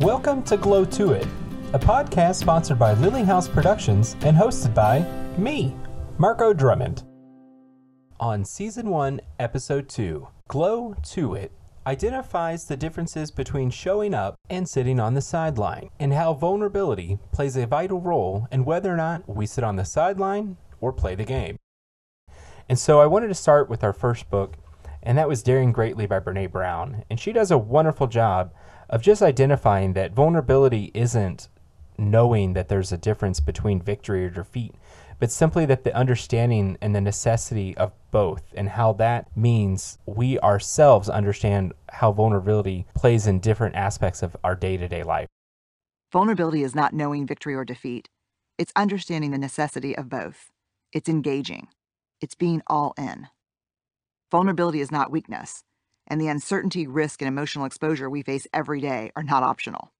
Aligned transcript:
Welcome 0.00 0.42
to 0.42 0.58
Glow 0.58 0.84
to 0.84 1.12
It, 1.12 1.26
a 1.72 1.78
podcast 1.78 2.34
sponsored 2.34 2.78
by 2.78 2.92
Lily 2.92 3.22
House 3.22 3.48
Productions 3.48 4.14
and 4.20 4.36
hosted 4.36 4.74
by 4.74 5.00
me, 5.38 5.74
Marco 6.18 6.52
Drummond. 6.52 7.02
On 8.20 8.44
Season 8.44 8.90
1, 8.90 9.22
Episode 9.38 9.88
2, 9.88 10.28
Glow 10.48 10.94
to 11.02 11.32
It 11.32 11.50
identifies 11.86 12.66
the 12.66 12.76
differences 12.76 13.30
between 13.30 13.70
showing 13.70 14.12
up 14.12 14.34
and 14.50 14.68
sitting 14.68 15.00
on 15.00 15.14
the 15.14 15.22
sideline, 15.22 15.88
and 15.98 16.12
how 16.12 16.34
vulnerability 16.34 17.18
plays 17.32 17.56
a 17.56 17.66
vital 17.66 17.98
role 17.98 18.46
in 18.52 18.66
whether 18.66 18.92
or 18.92 18.98
not 18.98 19.26
we 19.26 19.46
sit 19.46 19.64
on 19.64 19.76
the 19.76 19.84
sideline 19.86 20.58
or 20.78 20.92
play 20.92 21.14
the 21.14 21.24
game. 21.24 21.56
And 22.68 22.78
so 22.78 23.00
I 23.00 23.06
wanted 23.06 23.28
to 23.28 23.34
start 23.34 23.70
with 23.70 23.82
our 23.82 23.94
first 23.94 24.28
book, 24.28 24.58
and 25.02 25.16
that 25.16 25.28
was 25.28 25.42
Daring 25.42 25.72
Greatly 25.72 26.04
by 26.04 26.20
Brene 26.20 26.52
Brown. 26.52 27.04
And 27.08 27.18
she 27.18 27.32
does 27.32 27.50
a 27.50 27.56
wonderful 27.56 28.08
job 28.08 28.52
of 28.88 29.02
just 29.02 29.22
identifying 29.22 29.92
that 29.94 30.12
vulnerability 30.12 30.90
isn't 30.94 31.48
knowing 31.98 32.52
that 32.52 32.68
there's 32.68 32.92
a 32.92 32.98
difference 32.98 33.40
between 33.40 33.80
victory 33.80 34.24
or 34.24 34.30
defeat, 34.30 34.74
but 35.18 35.30
simply 35.30 35.64
that 35.66 35.84
the 35.84 35.94
understanding 35.96 36.76
and 36.80 36.94
the 36.94 37.00
necessity 37.00 37.76
of 37.76 37.92
both, 38.10 38.42
and 38.54 38.68
how 38.68 38.92
that 38.92 39.34
means 39.36 39.98
we 40.04 40.38
ourselves 40.40 41.08
understand 41.08 41.72
how 41.90 42.12
vulnerability 42.12 42.86
plays 42.94 43.26
in 43.26 43.40
different 43.40 43.74
aspects 43.74 44.22
of 44.22 44.36
our 44.44 44.54
day 44.54 44.76
to 44.76 44.88
day 44.88 45.02
life. 45.02 45.28
Vulnerability 46.12 46.62
is 46.62 46.74
not 46.74 46.94
knowing 46.94 47.26
victory 47.26 47.54
or 47.54 47.64
defeat, 47.64 48.08
it's 48.58 48.72
understanding 48.76 49.32
the 49.32 49.38
necessity 49.38 49.96
of 49.96 50.08
both. 50.08 50.50
It's 50.92 51.08
engaging, 51.08 51.68
it's 52.20 52.34
being 52.34 52.62
all 52.66 52.94
in. 52.96 53.28
Vulnerability 54.30 54.80
is 54.80 54.90
not 54.90 55.10
weakness, 55.10 55.62
and 56.08 56.20
the 56.20 56.28
uncertainty, 56.28 56.86
risk, 56.86 57.20
and 57.20 57.28
emotional 57.28 57.64
exposure 57.64 58.08
we 58.08 58.22
face 58.22 58.46
every 58.52 58.80
day 58.80 59.10
are 59.16 59.22
not 59.22 59.42
optional. 59.42 59.92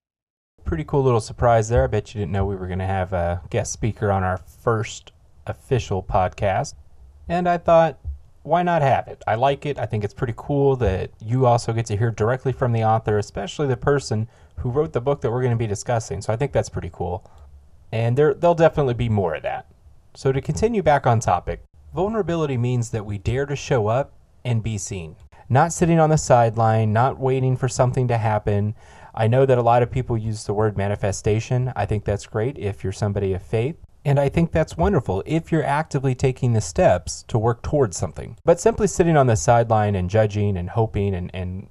Pretty 0.65 0.85
cool 0.85 1.03
little 1.03 1.21
surprise 1.21 1.69
there. 1.69 1.85
I 1.85 1.87
bet 1.87 2.15
you 2.15 2.21
didn't 2.21 2.33
know 2.33 2.45
we 2.45 2.57
were 2.57 2.67
going 2.67 2.81
to 2.81 2.87
have 2.87 3.13
a 3.13 3.43
guest 3.51 3.73
speaker 3.73 4.11
on 4.11 4.25
our 4.25 4.39
first 4.39 5.13
official 5.47 6.03
podcast. 6.03 6.75
And 7.29 7.49
I 7.49 7.59
thought, 7.59 7.99
why 8.43 8.63
not 8.63 8.83
have 8.83 9.09
it? 9.09 9.23
I 9.27 9.35
like 9.35 9.67
it. 9.67 9.79
I 9.79 9.87
think 9.87 10.05
it's 10.05 10.15
pretty 10.15 10.35
cool 10.37 10.77
that 10.77 11.11
you 11.21 11.47
also 11.47 11.73
get 11.73 11.87
to 11.87 11.97
hear 11.97 12.11
directly 12.11 12.53
from 12.53 12.73
the 12.73 12.85
author, 12.85 13.19
especially 13.19 13.67
the 13.67 13.77
person 13.77 14.29
who 14.59 14.71
wrote 14.71 14.93
the 14.93 15.01
book 15.01 15.21
that 15.21 15.31
we're 15.31 15.43
going 15.43 15.51
to 15.53 15.57
be 15.57 15.67
discussing. 15.67 16.23
So 16.23 16.33
I 16.33 16.37
think 16.37 16.53
that's 16.53 16.69
pretty 16.69 16.91
cool. 16.93 17.29
And 17.93 18.17
there, 18.17 18.35
there'll 18.35 18.55
definitely 18.55 18.95
be 18.95 19.09
more 19.09 19.35
of 19.35 19.43
that. 19.43 19.67
So 20.15 20.33
to 20.33 20.41
continue 20.41 20.83
back 20.83 21.07
on 21.07 21.21
topic, 21.21 21.63
vulnerability 21.95 22.57
means 22.57 22.91
that 22.91 23.05
we 23.05 23.19
dare 23.19 23.47
to 23.47 23.57
show 23.57 23.89
up 23.89 24.13
and 24.45 24.63
be 24.63 24.79
seen. 24.79 25.17
Not 25.49 25.73
sitting 25.73 26.01
on 26.01 26.11
the 26.11 26.19
sideline, 26.19 26.93
not 26.93 27.19
waiting 27.19 27.57
for 27.57 27.69
something 27.69 28.09
to 28.09 28.19
happen, 28.19 28.75
I 29.15 29.29
know 29.29 29.47
that 29.47 29.57
a 29.57 29.63
lot 29.63 29.83
of 29.83 29.91
people 29.91 30.19
use 30.19 30.45
the 30.45 30.53
word 30.53 30.77
manifestation. 30.77 31.73
I 31.75 31.87
think 31.87 32.05
that's 32.05 32.27
great 32.27 32.59
if 32.59 32.85
you're 32.85 32.93
somebody 32.93 33.33
of 33.33 33.43
faith. 33.43 33.77
And 34.05 34.21
I 34.21 34.29
think 34.29 34.53
that's 34.53 34.77
wonderful 34.77 35.23
if 35.25 35.51
you're 35.51 35.65
actively 35.65 36.15
taking 36.15 36.53
the 36.53 36.61
steps 36.61 37.25
to 37.29 37.39
work 37.39 37.63
towards 37.63 37.97
something. 37.97 38.37
But 38.45 38.61
simply 38.61 38.87
sitting 38.87 39.17
on 39.17 39.27
the 39.27 39.35
sideline 39.35 39.95
and 39.95 40.11
judging 40.11 40.57
and 40.57 40.71
hoping 40.71 41.15
and, 41.15 41.31
and 41.35 41.69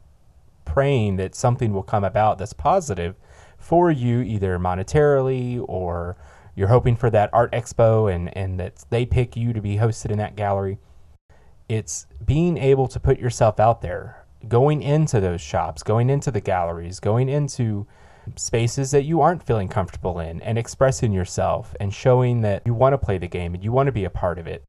praying 0.65 1.17
that 1.17 1.35
something 1.35 1.71
will 1.71 1.83
come 1.83 2.03
about 2.03 2.39
that's 2.39 2.51
positive 2.51 3.15
for 3.57 3.91
you, 3.91 4.21
either 4.21 4.57
monetarily 4.57 5.63
or 5.67 6.17
you're 6.55 6.67
hoping 6.69 6.95
for 6.95 7.09
that 7.11 7.29
art 7.31 7.51
expo 7.51 8.13
and, 8.13 8.35
and 8.35 8.59
that 8.59 8.85
they 8.89 9.05
pick 9.05 9.37
you 9.37 9.53
to 9.53 9.61
be 9.61 9.77
hosted 9.77 10.09
in 10.11 10.17
that 10.17 10.35
gallery. 10.35 10.79
It's 11.67 12.05
being 12.23 12.57
able 12.57 12.87
to 12.87 12.99
put 12.99 13.19
yourself 13.19 13.59
out 13.59 13.81
there 13.81 14.25
going 14.47 14.81
into 14.81 15.19
those 15.19 15.41
shops, 15.41 15.83
going 15.83 16.09
into 16.09 16.31
the 16.31 16.41
galleries, 16.41 16.99
going 16.99 17.29
into 17.29 17.87
spaces 18.35 18.91
that 18.91 19.03
you 19.03 19.21
aren't 19.21 19.43
feeling 19.43 19.67
comfortable 19.67 20.19
in 20.19 20.41
and 20.41 20.57
expressing 20.57 21.11
yourself 21.11 21.75
and 21.79 21.93
showing 21.93 22.41
that 22.41 22.63
you 22.65 22.73
want 22.73 22.93
to 22.93 22.97
play 22.97 23.17
the 23.17 23.27
game 23.27 23.53
and 23.53 23.63
you 23.63 23.71
want 23.71 23.87
to 23.87 23.91
be 23.91 24.03
a 24.03 24.09
part 24.09 24.39
of 24.39 24.47
it. 24.47 24.63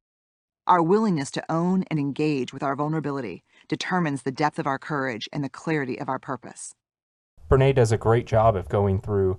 Our 0.67 0.83
willingness 0.83 1.31
to 1.33 1.45
own 1.51 1.85
and 1.91 1.99
engage 1.99 2.53
with 2.53 2.63
our 2.63 2.75
vulnerability 2.75 3.45
determines 3.69 4.23
the 4.23 4.33
depth 4.33 4.59
of 4.59 4.67
our 4.67 4.79
courage 4.79 5.29
and 5.33 5.45
the 5.45 5.49
clarity 5.49 5.99
of 5.99 6.09
our 6.09 6.19
purpose. 6.19 6.75
Brene 7.49 7.75
does 7.75 7.93
a 7.93 7.99
great 7.99 8.27
job 8.27 8.57
of 8.57 8.69
going 8.69 9.01
through 9.01 9.39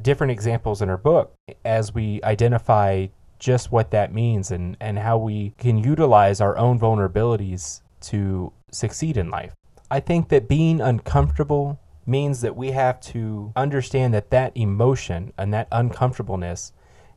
different 0.00 0.30
examples 0.30 0.80
in 0.80 0.88
her 0.88 0.96
book 0.96 1.34
as 1.64 1.92
we 1.92 2.20
identify 2.22 3.08
just 3.44 3.70
what 3.70 3.90
that 3.90 4.12
means 4.12 4.50
and, 4.50 4.74
and 4.80 4.98
how 4.98 5.18
we 5.18 5.52
can 5.58 5.76
utilize 5.76 6.40
our 6.40 6.56
own 6.56 6.80
vulnerabilities 6.80 7.82
to 8.00 8.50
succeed 8.72 9.18
in 9.18 9.30
life. 9.30 9.52
I 9.90 10.00
think 10.00 10.30
that 10.30 10.48
being 10.48 10.80
uncomfortable 10.80 11.78
means 12.06 12.40
that 12.40 12.56
we 12.56 12.70
have 12.70 13.00
to 13.00 13.52
understand 13.54 14.14
that 14.14 14.30
that 14.30 14.56
emotion 14.56 15.34
and 15.36 15.52
that 15.52 15.68
uncomfortableness 15.70 16.72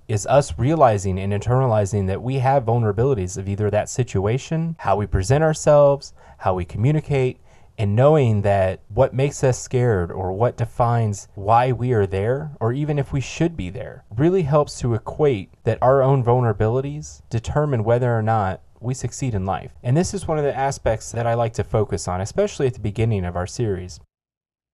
is 0.10 0.26
us 0.28 0.58
realizing 0.60 1.18
and 1.18 1.32
internalizing 1.32 2.08
that 2.08 2.22
we 2.22 2.40
have 2.40 2.66
vulnerabilities 2.66 3.38
of 3.38 3.48
either 3.48 3.70
that 3.70 3.90
situation, 3.90 4.76
how 4.80 4.98
we 4.98 5.06
present 5.06 5.44
ourselves, 5.44 6.14
how 6.40 6.54
we 6.54 6.66
communicate, 6.66 7.40
and 7.78 7.96
knowing 7.96 8.42
that 8.42 8.82
what 8.88 9.14
makes 9.14 9.44
us 9.44 9.62
scared 9.62 10.12
or 10.12 10.32
what 10.32 10.58
defines 10.58 11.28
why 11.36 11.72
we 11.72 11.94
are 11.94 12.08
there, 12.08 12.52
or 12.60 12.74
even 12.74 12.98
if 12.98 13.14
we 13.14 13.22
should 13.22 13.56
be 13.56 13.70
there, 13.70 14.04
really 14.16 14.44
helps 14.44 14.80
to 14.80 14.96
equate 14.96 15.50
that 15.64 15.78
our 15.82 16.02
own 16.02 16.24
vulnerabilities 16.24 17.22
determine 17.30 17.84
whether 17.84 18.18
or 18.18 18.24
not 18.24 18.62
we 18.80 18.94
succeed 18.94 19.34
in 19.34 19.46
life. 19.46 19.74
And 19.84 19.96
this 19.96 20.14
is 20.14 20.28
one 20.28 20.38
of 20.38 20.44
the 20.44 20.58
aspects 20.58 21.12
that 21.12 21.28
I 21.28 21.34
like 21.34 21.54
to 21.54 21.64
focus 21.64 22.08
on, 22.08 22.22
especially 22.22 22.68
at 22.68 22.74
the 22.74 22.80
beginning 22.80 23.26
of 23.26 23.36
our 23.36 23.48
series. 23.48 24.00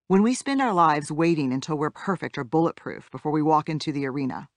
When 0.08 0.24
we 0.24 0.34
spend 0.34 0.62
our 0.62 0.74
lives 0.74 1.12
waiting 1.12 1.54
until 1.54 1.78
we're 1.78 1.90
perfect 1.90 2.38
or 2.38 2.44
bulletproof 2.44 3.10
before 3.12 3.32
we 3.32 3.42
walk 3.42 3.70
into 3.70 3.92
the 3.92 4.06
arena, 4.06 4.50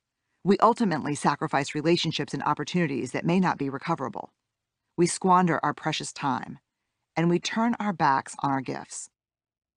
we 0.44 0.56
ultimately 0.58 1.14
sacrifice 1.14 1.74
relationships 1.74 2.34
and 2.34 2.42
opportunities 2.42 3.12
that 3.12 3.24
may 3.24 3.40
not 3.40 3.58
be 3.58 3.70
recoverable. 3.70 4.32
We 4.96 5.06
squander 5.06 5.60
our 5.62 5.74
precious 5.74 6.12
time, 6.12 6.58
and 7.16 7.30
we 7.30 7.38
turn 7.38 7.74
our 7.80 7.92
backs 7.92 8.36
on 8.42 8.50
our 8.50 8.60
gifts, 8.60 9.08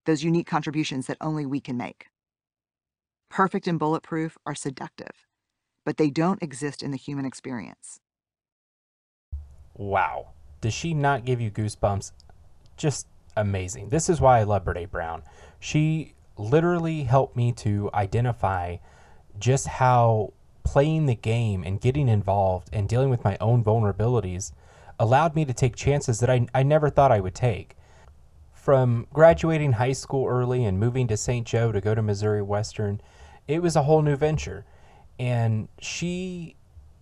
those 0.05 0.23
unique 0.23 0.47
contributions 0.47 1.07
that 1.07 1.17
only 1.21 1.45
we 1.45 1.59
can 1.59 1.77
make. 1.77 2.07
Perfect 3.29 3.67
and 3.67 3.79
bulletproof 3.79 4.37
are 4.45 4.55
seductive, 4.55 5.27
but 5.85 5.97
they 5.97 6.09
don't 6.09 6.43
exist 6.43 6.83
in 6.83 6.91
the 6.91 6.97
human 6.97 7.25
experience 7.25 7.99
wow. 9.79 10.27
Does 10.61 10.73
she 10.73 10.93
not 10.93 11.25
give 11.25 11.41
you 11.41 11.49
goosebumps? 11.49 12.11
Just 12.77 13.07
amazing. 13.35 13.89
This 13.89 14.09
is 14.09 14.21
why 14.21 14.39
I 14.39 14.43
love 14.43 14.65
Brene 14.65 14.91
Brown. 14.91 15.23
She 15.59 16.13
literally 16.37 17.03
helped 17.03 17.35
me 17.35 17.51
to 17.53 17.89
identify 17.93 18.77
just 19.39 19.67
how 19.67 20.33
playing 20.63 21.05
the 21.05 21.15
game 21.15 21.63
and 21.63 21.81
getting 21.81 22.07
involved 22.07 22.69
and 22.73 22.87
dealing 22.87 23.09
with 23.09 23.23
my 23.23 23.37
own 23.39 23.63
vulnerabilities 23.63 24.51
allowed 24.99 25.35
me 25.35 25.45
to 25.45 25.53
take 25.53 25.75
chances 25.75 26.19
that 26.19 26.29
I, 26.29 26.45
I 26.53 26.63
never 26.63 26.89
thought 26.89 27.11
I 27.11 27.19
would 27.19 27.35
take. 27.35 27.75
From 28.53 29.07
graduating 29.13 29.73
high 29.73 29.93
school 29.93 30.27
early 30.27 30.65
and 30.65 30.79
moving 30.79 31.07
to 31.07 31.17
St. 31.17 31.47
Joe 31.47 31.71
to 31.71 31.81
go 31.81 31.95
to 31.95 32.01
Missouri 32.01 32.41
Western, 32.41 33.01
it 33.47 33.61
was 33.61 33.75
a 33.75 33.83
whole 33.83 34.01
new 34.01 34.15
venture. 34.15 34.65
And 35.17 35.69
she 35.79 36.55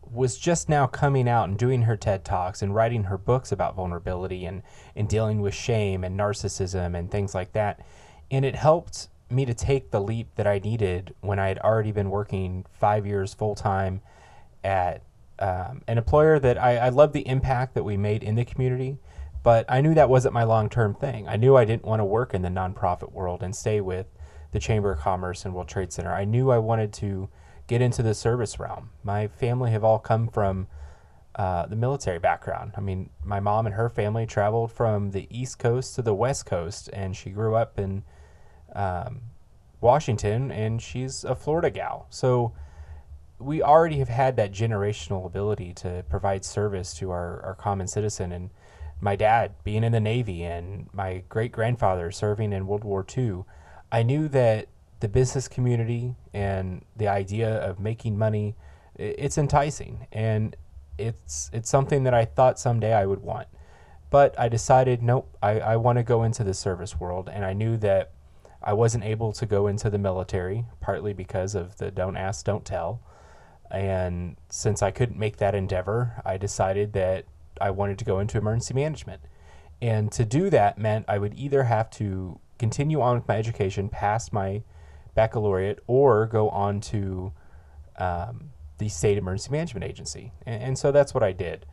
was 0.09 0.37
just 0.37 0.69
now 0.69 0.87
coming 0.87 1.27
out 1.27 1.49
and 1.49 1.57
doing 1.57 1.81
her 1.81 1.97
TED 1.97 2.23
Talks 2.23 2.61
and 2.61 2.73
writing 2.73 3.05
her 3.05 3.17
books 3.17 3.51
about 3.51 3.75
vulnerability 3.75 4.45
and, 4.45 4.63
and 4.95 5.09
dealing 5.09 5.41
with 5.41 5.53
shame 5.53 6.03
and 6.03 6.17
narcissism 6.17 6.97
and 6.97 7.11
things 7.11 7.35
like 7.35 7.51
that. 7.53 7.81
And 8.31 8.45
it 8.45 8.55
helped 8.55 9.09
me 9.29 9.45
to 9.45 9.53
take 9.53 9.91
the 9.91 9.99
leap 9.99 10.27
that 10.35 10.47
I 10.47 10.59
needed 10.59 11.13
when 11.21 11.39
I 11.39 11.49
had 11.49 11.59
already 11.59 11.91
been 11.91 12.09
working 12.09 12.65
five 12.71 13.05
years 13.05 13.33
full 13.33 13.55
time 13.55 14.01
at 14.63 15.01
um, 15.39 15.81
an 15.87 15.97
employer 15.97 16.39
that 16.39 16.57
I, 16.57 16.77
I 16.77 16.89
love 16.89 17.13
the 17.13 17.27
impact 17.27 17.73
that 17.75 17.83
we 17.83 17.97
made 17.97 18.23
in 18.23 18.35
the 18.35 18.45
community, 18.45 18.97
but 19.43 19.65
I 19.69 19.81
knew 19.81 19.93
that 19.93 20.09
wasn't 20.09 20.33
my 20.33 20.43
long 20.43 20.69
term 20.69 20.95
thing. 20.95 21.27
I 21.27 21.35
knew 21.37 21.55
I 21.55 21.65
didn't 21.65 21.85
want 21.85 21.99
to 21.99 22.05
work 22.05 22.33
in 22.33 22.41
the 22.41 22.49
nonprofit 22.49 23.11
world 23.11 23.43
and 23.43 23.55
stay 23.55 23.81
with 23.81 24.07
the 24.51 24.59
Chamber 24.59 24.91
of 24.91 24.99
Commerce 24.99 25.45
and 25.45 25.53
World 25.53 25.67
Trade 25.67 25.91
Center. 25.91 26.13
I 26.13 26.25
knew 26.25 26.49
I 26.49 26.57
wanted 26.57 26.93
to 26.93 27.29
get 27.67 27.81
into 27.81 28.01
the 28.01 28.13
service 28.13 28.59
realm. 28.59 28.89
My 29.03 29.27
family 29.27 29.71
have 29.71 29.83
all 29.83 29.99
come 29.99 30.27
from 30.27 30.67
uh, 31.35 31.67
the 31.67 31.75
military 31.75 32.17
background. 32.17 32.71
I 32.75 32.81
mean, 32.81 33.09
my 33.23 33.39
mom 33.39 33.67
and 33.67 33.75
her 33.75 33.89
family 33.89 34.25
traveled 34.25 34.71
from 34.71 35.11
the 35.11 35.27
East 35.29 35.59
Coast 35.59 35.95
to 35.95 36.01
the 36.01 36.13
West 36.13 36.45
Coast, 36.45 36.89
and 36.93 37.15
she 37.15 37.29
grew 37.29 37.55
up 37.55 37.77
in 37.77 38.03
um, 38.73 39.21
Washington, 39.81 40.51
and 40.51 40.81
she's 40.81 41.23
a 41.23 41.35
Florida 41.35 41.69
gal. 41.69 42.07
So 42.09 42.53
we 43.39 43.61
already 43.61 43.99
have 43.99 44.09
had 44.09 44.35
that 44.37 44.51
generational 44.51 45.25
ability 45.25 45.73
to 45.73 46.03
provide 46.09 46.43
service 46.43 46.93
to 46.95 47.11
our, 47.11 47.41
our 47.43 47.55
common 47.55 47.87
citizen. 47.87 48.31
And 48.31 48.49
my 48.99 49.15
dad 49.15 49.53
being 49.63 49.83
in 49.83 49.91
the 49.91 49.99
Navy 49.99 50.43
and 50.43 50.89
my 50.91 51.23
great 51.29 51.51
grandfather 51.51 52.11
serving 52.11 52.51
in 52.51 52.65
World 52.65 52.83
War 52.83 53.05
II, 53.15 53.43
I 53.91 54.03
knew 54.03 54.27
that 54.29 54.67
the 54.99 55.07
business 55.07 55.47
community 55.47 56.15
and 56.33 56.83
the 56.95 57.07
idea 57.07 57.57
of 57.57 57.79
making 57.79 58.17
money, 58.17 58.55
it's 58.95 59.37
enticing 59.37 60.07
and 60.11 60.55
it's 60.97 61.51
it's 61.53 61.69
something 61.69 62.03
that 62.03 62.13
I 62.15 62.25
thought 62.25 62.57
someday 62.57 62.93
I 62.93 63.05
would 63.05 63.21
want. 63.21 63.47
But 64.09 64.39
I 64.39 64.49
decided, 64.49 65.03
nope, 65.03 65.35
I, 65.43 65.59
I 65.59 65.75
want 65.75 65.97
to 65.97 66.03
go 66.03 66.23
into 66.23 66.43
the 66.43 66.53
service 66.53 66.99
world. 66.99 67.29
And 67.31 67.43
I 67.45 67.53
knew 67.53 67.77
that 67.77 68.11
I 68.63 68.73
wasn't 68.73 69.03
able 69.03 69.33
to 69.33 69.45
go 69.45 69.67
into 69.67 69.89
the 69.89 69.97
military, 69.97 70.65
partly 70.79 71.13
because 71.13 71.55
of 71.55 71.77
the 71.77 71.91
don't 71.91 72.17
ask, 72.17 72.45
don't 72.45 72.65
tell. 72.65 73.01
And 73.71 74.37
since 74.49 74.81
I 74.81 74.91
couldn't 74.91 75.19
make 75.19 75.37
that 75.37 75.55
endeavor, 75.55 76.21
I 76.25 76.37
decided 76.37 76.93
that 76.93 77.25
I 77.59 77.71
wanted 77.71 77.99
to 77.99 78.05
go 78.05 78.19
into 78.19 78.37
emergency 78.37 78.73
management. 78.73 79.21
And 79.81 80.11
to 80.13 80.25
do 80.25 80.49
that 80.49 80.77
meant 80.77 81.05
I 81.07 81.17
would 81.17 81.33
either 81.37 81.63
have 81.63 81.89
to 81.91 82.39
continue 82.57 83.01
on 83.01 83.15
with 83.15 83.27
my 83.27 83.37
education 83.37 83.89
past 83.89 84.33
my 84.33 84.63
baccalaureate 85.15 85.79
or 85.87 86.25
go 86.25 86.49
on 86.49 86.79
to 86.81 87.33
um, 87.97 88.51
the 88.77 88.89
state 88.89 89.17
emergency 89.17 89.51
management 89.51 89.83
agency. 89.83 90.31
And, 90.45 90.63
and 90.63 90.77
so 90.77 90.91
that's 90.91 91.13
what 91.13 91.23
I 91.23 91.31
did. 91.31 91.65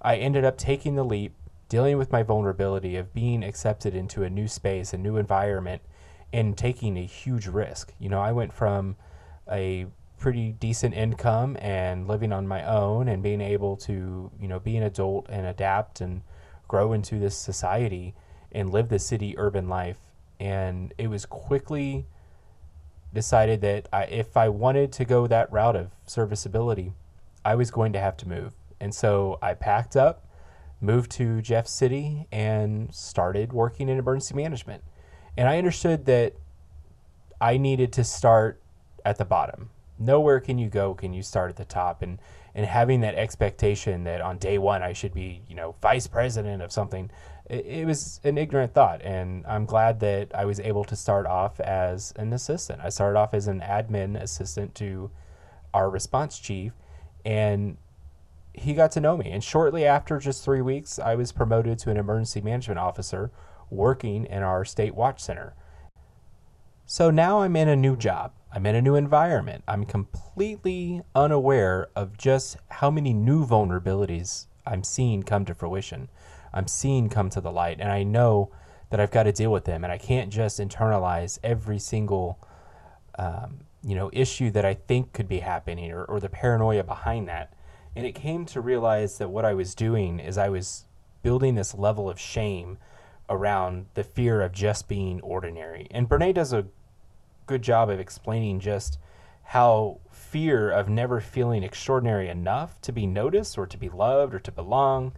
I 0.00 0.16
ended 0.16 0.44
up 0.44 0.56
taking 0.56 0.96
the 0.96 1.04
leap, 1.04 1.34
dealing 1.68 1.98
with 1.98 2.10
my 2.10 2.22
vulnerability 2.22 2.96
of 2.96 3.14
being 3.14 3.42
accepted 3.44 3.94
into 3.94 4.24
a 4.24 4.30
new 4.30 4.48
space, 4.48 4.92
a 4.92 4.98
new 4.98 5.16
environment, 5.16 5.82
and 6.32 6.56
taking 6.56 6.96
a 6.96 7.04
huge 7.04 7.46
risk. 7.46 7.92
You 7.98 8.08
know, 8.08 8.20
I 8.20 8.32
went 8.32 8.52
from 8.52 8.96
a 9.50 9.86
pretty 10.22 10.52
decent 10.52 10.94
income 10.94 11.56
and 11.60 12.06
living 12.06 12.32
on 12.32 12.46
my 12.46 12.64
own 12.64 13.08
and 13.08 13.24
being 13.24 13.40
able 13.40 13.76
to, 13.76 14.30
you 14.40 14.46
know, 14.46 14.60
be 14.60 14.76
an 14.76 14.84
adult 14.84 15.26
and 15.28 15.44
adapt 15.44 16.00
and 16.00 16.22
grow 16.68 16.92
into 16.92 17.18
this 17.18 17.36
society 17.36 18.14
and 18.52 18.70
live 18.70 18.88
the 18.88 19.00
city 19.00 19.36
urban 19.36 19.68
life. 19.68 19.98
And 20.38 20.94
it 20.96 21.08
was 21.08 21.26
quickly 21.26 22.06
decided 23.12 23.62
that 23.62 23.88
I, 23.92 24.04
if 24.04 24.36
I 24.36 24.48
wanted 24.48 24.92
to 24.92 25.04
go 25.04 25.26
that 25.26 25.52
route 25.52 25.74
of 25.74 25.90
serviceability, 26.06 26.92
I 27.44 27.56
was 27.56 27.72
going 27.72 27.92
to 27.94 27.98
have 27.98 28.16
to 28.18 28.28
move. 28.28 28.52
And 28.78 28.94
so 28.94 29.40
I 29.42 29.54
packed 29.54 29.96
up, 29.96 30.24
moved 30.80 31.10
to 31.12 31.42
Jeff 31.42 31.66
City, 31.66 32.28
and 32.30 32.94
started 32.94 33.52
working 33.52 33.88
in 33.88 33.98
emergency 33.98 34.36
management. 34.36 34.84
And 35.36 35.48
I 35.48 35.58
understood 35.58 36.06
that 36.06 36.34
I 37.40 37.56
needed 37.56 37.92
to 37.94 38.04
start 38.04 38.62
at 39.04 39.18
the 39.18 39.24
bottom. 39.24 39.70
Nowhere 39.98 40.40
can 40.40 40.58
you 40.58 40.68
go 40.68 40.94
can 40.94 41.12
you 41.12 41.22
start 41.22 41.50
at 41.50 41.56
the 41.56 41.64
top 41.64 42.02
and 42.02 42.18
and 42.54 42.66
having 42.66 43.00
that 43.00 43.14
expectation 43.14 44.04
that 44.04 44.20
on 44.20 44.36
day 44.38 44.58
1 44.58 44.82
I 44.82 44.92
should 44.92 45.14
be, 45.14 45.42
you 45.48 45.54
know, 45.54 45.74
vice 45.80 46.06
president 46.06 46.62
of 46.62 46.70
something. 46.70 47.10
It, 47.48 47.64
it 47.64 47.86
was 47.86 48.20
an 48.24 48.36
ignorant 48.36 48.74
thought 48.74 49.02
and 49.02 49.46
I'm 49.46 49.64
glad 49.64 50.00
that 50.00 50.34
I 50.34 50.44
was 50.44 50.60
able 50.60 50.84
to 50.84 50.96
start 50.96 51.26
off 51.26 51.60
as 51.60 52.12
an 52.16 52.32
assistant. 52.32 52.80
I 52.82 52.90
started 52.90 53.18
off 53.18 53.32
as 53.32 53.48
an 53.48 53.60
admin 53.60 54.20
assistant 54.20 54.74
to 54.76 55.10
our 55.72 55.88
response 55.88 56.38
chief 56.38 56.72
and 57.24 57.76
he 58.54 58.74
got 58.74 58.92
to 58.92 59.00
know 59.00 59.16
me. 59.16 59.30
And 59.30 59.42
shortly 59.42 59.86
after 59.86 60.18
just 60.18 60.44
three 60.44 60.60
weeks, 60.60 60.98
I 60.98 61.14
was 61.14 61.32
promoted 61.32 61.78
to 61.80 61.90
an 61.90 61.96
emergency 61.96 62.40
management 62.40 62.78
officer 62.78 63.30
working 63.70 64.26
in 64.26 64.42
our 64.42 64.64
state 64.64 64.94
watch 64.94 65.20
center. 65.20 65.54
So 66.92 67.10
now 67.10 67.40
I'm 67.40 67.56
in 67.56 67.70
a 67.70 67.74
new 67.74 67.96
job. 67.96 68.32
I'm 68.52 68.66
in 68.66 68.74
a 68.74 68.82
new 68.82 68.96
environment. 68.96 69.64
I'm 69.66 69.86
completely 69.86 71.00
unaware 71.14 71.88
of 71.96 72.18
just 72.18 72.58
how 72.68 72.90
many 72.90 73.14
new 73.14 73.46
vulnerabilities 73.46 74.44
I'm 74.66 74.84
seeing 74.84 75.22
come 75.22 75.46
to 75.46 75.54
fruition. 75.54 76.10
I'm 76.52 76.68
seeing 76.68 77.08
come 77.08 77.30
to 77.30 77.40
the 77.40 77.50
light. 77.50 77.80
And 77.80 77.90
I 77.90 78.02
know 78.02 78.50
that 78.90 79.00
I've 79.00 79.10
got 79.10 79.22
to 79.22 79.32
deal 79.32 79.50
with 79.50 79.64
them. 79.64 79.84
And 79.84 79.90
I 79.90 79.96
can't 79.96 80.30
just 80.30 80.60
internalize 80.60 81.38
every 81.42 81.78
single 81.78 82.38
um, 83.18 83.60
you 83.82 83.94
know, 83.94 84.10
issue 84.12 84.50
that 84.50 84.66
I 84.66 84.74
think 84.74 85.14
could 85.14 85.28
be 85.30 85.38
happening 85.38 85.90
or, 85.92 86.04
or 86.04 86.20
the 86.20 86.28
paranoia 86.28 86.84
behind 86.84 87.26
that. 87.26 87.54
And 87.96 88.04
it 88.04 88.12
came 88.12 88.44
to 88.44 88.60
realize 88.60 89.16
that 89.16 89.30
what 89.30 89.46
I 89.46 89.54
was 89.54 89.74
doing 89.74 90.20
is 90.20 90.36
I 90.36 90.50
was 90.50 90.84
building 91.22 91.54
this 91.54 91.74
level 91.74 92.10
of 92.10 92.20
shame 92.20 92.76
around 93.30 93.86
the 93.94 94.04
fear 94.04 94.42
of 94.42 94.52
just 94.52 94.88
being 94.88 95.22
ordinary. 95.22 95.88
And 95.90 96.06
Brene 96.06 96.34
does 96.34 96.52
a 96.52 96.66
good 97.46 97.62
job 97.62 97.90
of 97.90 98.00
explaining 98.00 98.60
just 98.60 98.98
how 99.44 99.98
fear 100.10 100.70
of 100.70 100.88
never 100.88 101.20
feeling 101.20 101.62
extraordinary 101.62 102.28
enough 102.28 102.80
to 102.80 102.92
be 102.92 103.06
noticed 103.06 103.58
or 103.58 103.66
to 103.66 103.76
be 103.76 103.88
loved 103.88 104.34
or 104.34 104.38
to 104.40 104.52
belong, 104.52 105.12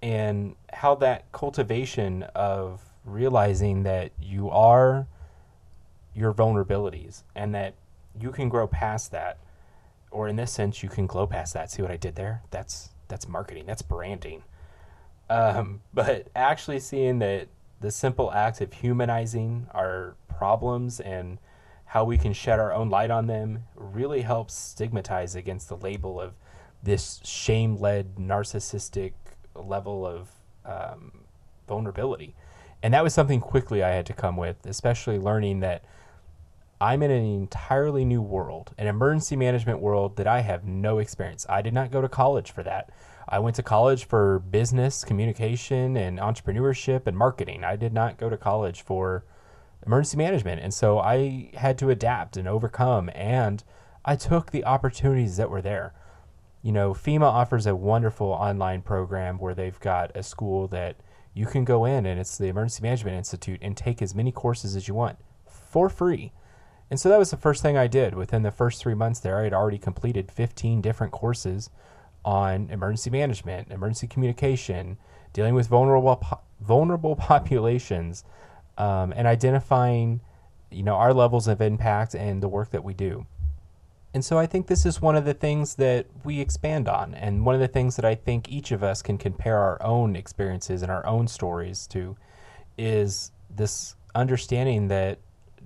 and 0.00 0.54
how 0.72 0.94
that 0.94 1.30
cultivation 1.32 2.22
of 2.34 2.80
realizing 3.04 3.82
that 3.82 4.12
you 4.20 4.48
are 4.50 5.06
your 6.14 6.32
vulnerabilities 6.32 7.22
and 7.34 7.54
that 7.54 7.74
you 8.20 8.30
can 8.30 8.48
grow 8.48 8.66
past 8.66 9.10
that 9.10 9.38
or 10.10 10.28
in 10.28 10.36
this 10.36 10.52
sense 10.52 10.82
you 10.82 10.88
can 10.88 11.06
glow 11.06 11.26
past 11.26 11.54
that. 11.54 11.70
See 11.70 11.82
what 11.82 11.90
i 11.90 11.96
did 11.96 12.14
there? 12.14 12.42
That's 12.50 12.90
that's 13.08 13.28
marketing. 13.28 13.66
That's 13.66 13.82
branding. 13.82 14.42
Um, 15.28 15.80
but 15.94 16.28
actually 16.34 16.80
seeing 16.80 17.18
that 17.20 17.48
the 17.82 17.90
simple 17.90 18.32
act 18.32 18.60
of 18.60 18.72
humanizing 18.72 19.66
our 19.74 20.16
problems 20.28 21.00
and 21.00 21.38
how 21.86 22.04
we 22.04 22.16
can 22.16 22.32
shed 22.32 22.58
our 22.58 22.72
own 22.72 22.88
light 22.88 23.10
on 23.10 23.26
them 23.26 23.64
really 23.74 24.22
helps 24.22 24.54
stigmatize 24.54 25.34
against 25.34 25.68
the 25.68 25.76
label 25.76 26.20
of 26.20 26.32
this 26.82 27.20
shame 27.22 27.76
led 27.76 28.16
narcissistic 28.16 29.12
level 29.54 30.06
of 30.06 30.30
um, 30.64 31.12
vulnerability. 31.68 32.34
And 32.82 32.94
that 32.94 33.04
was 33.04 33.14
something 33.14 33.40
quickly 33.40 33.82
I 33.82 33.90
had 33.90 34.06
to 34.06 34.12
come 34.12 34.36
with, 34.36 34.64
especially 34.64 35.18
learning 35.18 35.60
that 35.60 35.84
I'm 36.80 37.02
in 37.02 37.10
an 37.12 37.24
entirely 37.24 38.04
new 38.04 38.22
world, 38.22 38.74
an 38.78 38.88
emergency 38.88 39.36
management 39.36 39.78
world 39.80 40.16
that 40.16 40.26
I 40.26 40.40
have 40.40 40.64
no 40.64 40.98
experience. 40.98 41.46
I 41.48 41.62
did 41.62 41.74
not 41.74 41.92
go 41.92 42.00
to 42.00 42.08
college 42.08 42.50
for 42.50 42.64
that. 42.64 42.90
I 43.32 43.38
went 43.38 43.56
to 43.56 43.62
college 43.62 44.04
for 44.04 44.40
business, 44.40 45.04
communication, 45.04 45.96
and 45.96 46.18
entrepreneurship 46.18 47.06
and 47.06 47.16
marketing. 47.16 47.64
I 47.64 47.76
did 47.76 47.94
not 47.94 48.18
go 48.18 48.28
to 48.28 48.36
college 48.36 48.82
for 48.82 49.24
emergency 49.86 50.18
management. 50.18 50.60
And 50.60 50.74
so 50.74 50.98
I 50.98 51.50
had 51.54 51.78
to 51.78 51.88
adapt 51.88 52.36
and 52.36 52.46
overcome, 52.46 53.08
and 53.14 53.64
I 54.04 54.16
took 54.16 54.50
the 54.50 54.66
opportunities 54.66 55.38
that 55.38 55.48
were 55.48 55.62
there. 55.62 55.94
You 56.60 56.72
know, 56.72 56.92
FEMA 56.92 57.22
offers 57.22 57.64
a 57.64 57.74
wonderful 57.74 58.26
online 58.26 58.82
program 58.82 59.38
where 59.38 59.54
they've 59.54 59.80
got 59.80 60.14
a 60.14 60.22
school 60.22 60.68
that 60.68 60.96
you 61.32 61.46
can 61.46 61.64
go 61.64 61.86
in, 61.86 62.04
and 62.04 62.20
it's 62.20 62.36
the 62.36 62.48
Emergency 62.48 62.82
Management 62.82 63.16
Institute, 63.16 63.60
and 63.62 63.74
take 63.74 64.02
as 64.02 64.14
many 64.14 64.30
courses 64.30 64.76
as 64.76 64.88
you 64.88 64.94
want 64.94 65.16
for 65.46 65.88
free. 65.88 66.32
And 66.90 67.00
so 67.00 67.08
that 67.08 67.18
was 67.18 67.30
the 67.30 67.38
first 67.38 67.62
thing 67.62 67.78
I 67.78 67.86
did. 67.86 68.12
Within 68.12 68.42
the 68.42 68.50
first 68.50 68.82
three 68.82 68.94
months 68.94 69.20
there, 69.20 69.38
I 69.38 69.44
had 69.44 69.54
already 69.54 69.78
completed 69.78 70.30
15 70.30 70.82
different 70.82 71.14
courses 71.14 71.70
on 72.24 72.70
emergency 72.70 73.10
management, 73.10 73.70
emergency 73.70 74.06
communication, 74.06 74.96
dealing 75.32 75.54
with 75.54 75.66
vulnerable 75.66 76.16
po- 76.16 76.40
vulnerable 76.60 77.16
populations, 77.30 78.24
um, 78.78 79.12
and 79.16 79.26
identifying, 79.26 80.20
you 80.70 80.82
know, 80.82 80.94
our 80.94 81.12
levels 81.12 81.48
of 81.48 81.60
impact 81.60 82.14
and 82.14 82.42
the 82.42 82.48
work 82.48 82.70
that 82.70 82.84
we 82.84 82.94
do. 82.94 83.26
And 84.14 84.24
so 84.24 84.38
I 84.38 84.46
think 84.46 84.66
this 84.66 84.84
is 84.84 85.00
one 85.00 85.16
of 85.16 85.24
the 85.24 85.32
things 85.32 85.76
that 85.76 86.06
we 86.22 86.40
expand 86.40 86.86
on, 86.86 87.14
and 87.14 87.46
one 87.46 87.54
of 87.54 87.60
the 87.60 87.68
things 87.68 87.96
that 87.96 88.04
I 88.04 88.14
think 88.14 88.50
each 88.50 88.70
of 88.70 88.82
us 88.82 89.00
can 89.00 89.16
compare 89.16 89.58
our 89.58 89.82
own 89.82 90.16
experiences 90.16 90.82
and 90.82 90.90
our 90.90 91.06
own 91.06 91.26
stories 91.28 91.86
to 91.88 92.16
is 92.76 93.32
this 93.54 93.96
understanding 94.14 94.88
that 94.88 95.18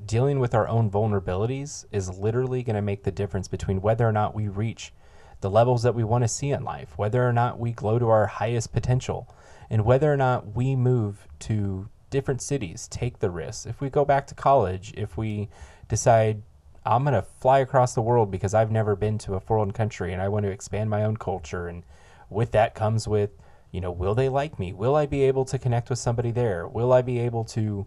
dealing 0.04 0.38
with 0.38 0.54
our 0.54 0.68
own 0.68 0.90
vulnerabilities 0.90 1.86
is 1.90 2.18
literally 2.18 2.62
going 2.62 2.76
to 2.76 2.82
make 2.82 3.02
the 3.02 3.10
difference 3.10 3.48
between 3.48 3.80
whether 3.80 4.06
or 4.06 4.12
not 4.12 4.34
we 4.34 4.46
reach 4.46 4.92
the 5.40 5.50
levels 5.50 5.82
that 5.82 5.94
we 5.94 6.04
want 6.04 6.24
to 6.24 6.28
see 6.28 6.50
in 6.50 6.64
life, 6.64 6.96
whether 6.96 7.26
or 7.26 7.32
not 7.32 7.58
we 7.58 7.72
glow 7.72 7.98
to 7.98 8.08
our 8.08 8.26
highest 8.26 8.72
potential, 8.72 9.28
and 9.70 9.84
whether 9.84 10.12
or 10.12 10.16
not 10.16 10.54
we 10.54 10.76
move 10.76 11.26
to 11.40 11.88
different 12.10 12.40
cities, 12.40 12.88
take 12.88 13.18
the 13.18 13.30
risks. 13.30 13.66
If 13.66 13.80
we 13.80 13.90
go 13.90 14.04
back 14.04 14.26
to 14.28 14.34
college, 14.34 14.92
if 14.96 15.16
we 15.16 15.48
decide 15.88 16.42
I'm 16.86 17.02
going 17.02 17.14
to 17.14 17.26
fly 17.40 17.58
across 17.58 17.94
the 17.94 18.02
world 18.02 18.30
because 18.30 18.54
I've 18.54 18.70
never 18.70 18.94
been 18.94 19.18
to 19.18 19.34
a 19.34 19.40
foreign 19.40 19.72
country 19.72 20.12
and 20.12 20.22
I 20.22 20.28
want 20.28 20.44
to 20.44 20.52
expand 20.52 20.88
my 20.88 21.02
own 21.02 21.16
culture 21.16 21.66
and 21.66 21.82
with 22.30 22.52
that 22.52 22.74
comes 22.74 23.08
with, 23.08 23.30
you 23.72 23.80
know, 23.80 23.90
will 23.90 24.14
they 24.14 24.28
like 24.28 24.58
me? 24.58 24.72
Will 24.72 24.94
I 24.94 25.06
be 25.06 25.22
able 25.24 25.44
to 25.46 25.58
connect 25.58 25.90
with 25.90 25.98
somebody 25.98 26.30
there? 26.30 26.66
Will 26.66 26.92
I 26.92 27.02
be 27.02 27.18
able 27.18 27.44
to 27.44 27.86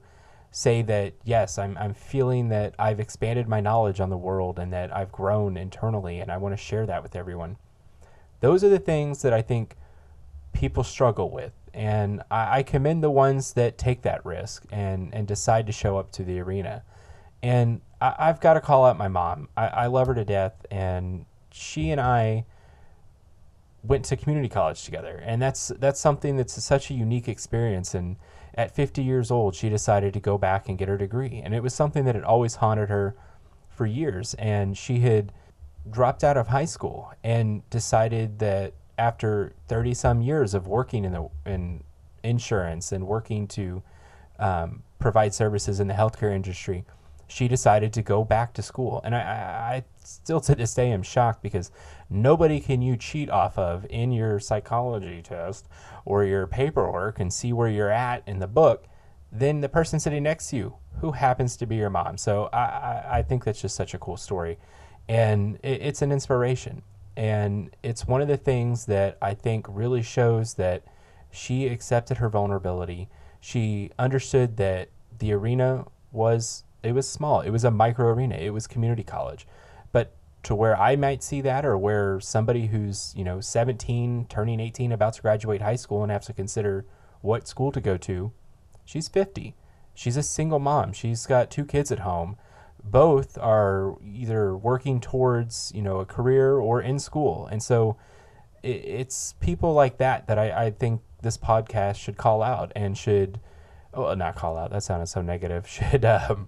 say 0.52 0.82
that 0.84 1.14
yes, 1.24 1.58
I'm 1.58 1.78
I'm 1.78 1.94
feeling 1.94 2.50
that 2.50 2.74
I've 2.80 3.00
expanded 3.00 3.48
my 3.48 3.62
knowledge 3.62 4.00
on 4.00 4.10
the 4.10 4.18
world 4.18 4.60
and 4.60 4.74
that 4.74 4.96
I've 4.96 5.12
grown 5.12 5.58
internally 5.58 6.20
and 6.20 6.32
I 6.32 6.38
want 6.38 6.54
to 6.54 6.58
share 6.58 6.86
that 6.86 7.04
with 7.04 7.16
everyone. 7.16 7.58
Those 8.40 8.64
are 8.64 8.70
the 8.70 8.80
things 8.80 9.22
that 9.22 9.34
I 9.34 9.42
think 9.42 9.76
people 10.54 10.84
struggle 10.84 11.30
with. 11.30 11.54
And 11.74 12.22
I, 12.32 12.60
I 12.60 12.64
commend 12.64 13.04
the 13.04 13.12
ones 13.12 13.54
that 13.54 13.78
take 13.78 14.02
that 14.04 14.26
risk 14.26 14.66
and, 14.72 15.14
and 15.14 15.28
decide 15.28 15.68
to 15.68 15.72
show 15.72 15.98
up 15.98 16.12
to 16.14 16.24
the 16.24 16.40
arena. 16.40 16.84
And 17.42 17.82
I, 18.02 18.28
have 18.28 18.42
got 18.42 18.56
to 18.56 18.62
call 18.62 18.86
out 18.86 18.98
my 18.98 19.08
mom. 19.08 19.50
I, 19.56 19.68
I 19.68 19.86
love 19.88 20.08
her 20.08 20.16
to 20.16 20.26
death, 20.26 20.66
and 20.72 21.26
she 21.52 21.90
and 21.92 22.00
I 22.02 22.46
went 23.84 24.06
to 24.06 24.18
community 24.18 24.50
college 24.50 24.84
together, 24.84 25.22
and 25.26 25.42
that's 25.42 25.70
that's 25.80 26.00
something 26.00 26.36
that's 26.36 26.62
such 26.62 26.90
a 26.90 26.94
unique 26.94 27.30
experience. 27.30 27.94
And 27.94 28.18
at 28.60 28.76
50 28.76 29.02
years 29.02 29.32
old, 29.32 29.56
she 29.56 29.70
decided 29.70 30.14
to 30.14 30.20
go 30.20 30.38
back 30.38 30.68
and 30.68 30.78
get 30.78 30.90
her 30.90 30.98
degree. 30.98 31.42
And 31.42 31.56
it 31.56 31.64
was 31.64 31.74
something 31.74 32.04
that 32.04 32.14
had 32.14 32.26
always 32.26 32.56
haunted 32.56 32.90
her 32.90 33.16
for 33.70 33.86
years. 33.86 34.34
And 34.34 34.78
she 34.78 35.00
had 35.00 35.32
dropped 35.90 36.26
out 36.26 36.36
of 36.36 36.50
high 36.50 36.66
school 36.66 37.14
and 37.24 37.68
decided 37.70 38.40
that 38.40 38.74
after 38.98 39.54
30 39.70 39.94
some 39.94 40.22
years 40.22 40.54
of 40.54 40.68
working 40.68 41.06
in 41.06 41.14
the 41.14 41.30
in 41.46 41.86
insurance 42.22 42.92
and 42.92 43.08
working 43.08 43.48
to 43.48 43.82
um, 44.40 44.84
provide 45.00 45.34
services 45.34 45.80
in 45.80 45.88
the 45.88 45.94
healthcare 45.94 46.36
industry, 46.36 46.84
she 47.30 47.48
decided 47.48 47.94
to 47.94 48.02
go 48.02 48.24
back 48.24 48.54
to 48.56 48.62
school. 48.62 49.02
And 49.04 49.16
I, 49.16 49.20
I, 49.20 49.84
still 50.04 50.42
to 50.42 50.56
this 50.56 50.74
day 50.74 50.92
am 50.92 51.04
shocked 51.04 51.44
because 51.44 51.72
nobody 52.10 52.60
can 52.60 52.82
you 52.82 52.98
cheat 52.98 53.30
off 53.30 53.58
of 53.58 53.86
in 53.90 54.12
your 54.12 54.40
psychology 54.40 55.22
test 55.22 55.68
or 56.04 56.24
your 56.24 56.48
paperwork 56.48 57.20
and 57.20 57.32
see 57.32 57.54
where 57.54 57.70
you're 57.70 57.92
at 57.92 58.24
in 58.28 58.40
the 58.40 58.48
book 58.48 58.88
than 59.32 59.62
the 59.62 59.70
person 59.70 60.00
sitting 60.00 60.24
next 60.24 60.50
to 60.50 60.58
you 60.58 60.76
who 61.02 61.12
happens 61.12 61.56
to 61.58 61.68
be 61.68 61.76
your 61.76 61.92
mom. 61.92 62.18
So 62.18 62.50
I, 62.52 62.58
I, 62.58 63.06
I 63.12 63.22
think 63.22 63.44
that's 63.44 63.62
just 63.62 63.76
such 63.76 63.94
a 63.94 64.00
cool 64.00 64.18
story. 64.18 64.58
And 65.08 65.58
it, 65.62 65.82
it's 65.82 66.02
an 66.02 66.12
inspiration. 66.12 66.82
And 67.16 67.76
it's 67.84 68.08
one 68.08 68.22
of 68.22 68.28
the 68.28 68.38
things 68.38 68.86
that 68.88 69.18
I 69.22 69.36
think 69.36 69.68
really 69.70 70.02
shows 70.02 70.56
that 70.56 70.84
she 71.32 71.68
accepted 71.68 72.18
her 72.18 72.30
vulnerability. 72.30 73.08
She 73.40 73.92
understood 74.00 74.58
that 74.58 74.90
the 75.20 75.32
arena 75.34 75.86
was 76.12 76.64
it 76.84 76.94
was 76.94 77.08
small. 77.08 77.42
It 77.42 77.50
was 77.50 77.64
a 77.64 77.72
micro 77.72 78.10
arena. 78.10 78.36
It 78.36 78.52
was 78.52 78.68
community 78.68 79.04
college. 79.04 79.48
But 79.92 80.14
to 80.44 80.56
where 80.56 80.80
I 80.80 80.96
might 80.96 81.24
see 81.24 81.42
that 81.42 81.66
or 81.66 81.78
where 81.78 82.20
somebody 82.20 82.68
who's, 82.68 83.14
you 83.16 83.24
know, 83.24 83.42
17, 83.42 84.28
turning 84.30 84.60
18, 84.60 84.92
about 84.92 85.14
to 85.14 85.22
graduate 85.22 85.62
high 85.62 85.76
school 85.76 86.04
and 86.04 86.12
have 86.12 86.26
to 86.26 86.34
consider 86.34 86.86
what 87.22 87.48
school 87.48 87.72
to 87.72 87.82
go 87.82 87.98
to, 87.98 88.32
she's 88.86 89.08
50. 89.08 89.56
She's 89.94 90.16
a 90.16 90.24
single 90.24 90.60
mom. 90.60 90.94
She's 90.94 91.26
got 91.26 91.52
two 91.52 91.66
kids 91.66 91.92
at 91.92 92.00
home. 92.00 92.38
Both 92.82 93.38
are 93.38 93.98
either 94.02 94.56
working 94.56 95.02
towards, 95.02 95.74
you 95.76 95.82
know, 95.82 96.00
a 96.00 96.06
career 96.06 96.54
or 96.54 96.82
in 96.82 97.00
school. 97.00 97.46
And 97.48 97.62
so 97.62 97.98
it's 98.64 99.34
people 99.42 99.74
like 99.74 99.98
that 99.98 100.28
that 100.28 100.40
I, 100.40 100.66
I 100.66 100.72
think 100.72 101.02
this 101.22 101.38
podcast 101.38 101.98
should 101.98 102.16
call 102.16 102.42
out 102.42 102.72
and 102.76 102.98
should, 102.98 103.42
oh, 103.94 104.14
not 104.14 104.36
call 104.36 104.58
out. 104.58 104.72
That 104.72 104.84
sounded 104.84 105.08
so 105.08 105.22
negative. 105.22 105.68
Should 105.92 106.06
um, 106.06 106.48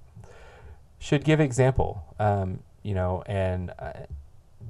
should 1.02 1.24
give 1.24 1.40
example. 1.42 2.04
Um, 2.20 2.60
you 2.84 2.94
know, 2.94 3.24
and 3.26 3.74
uh, 3.78 3.94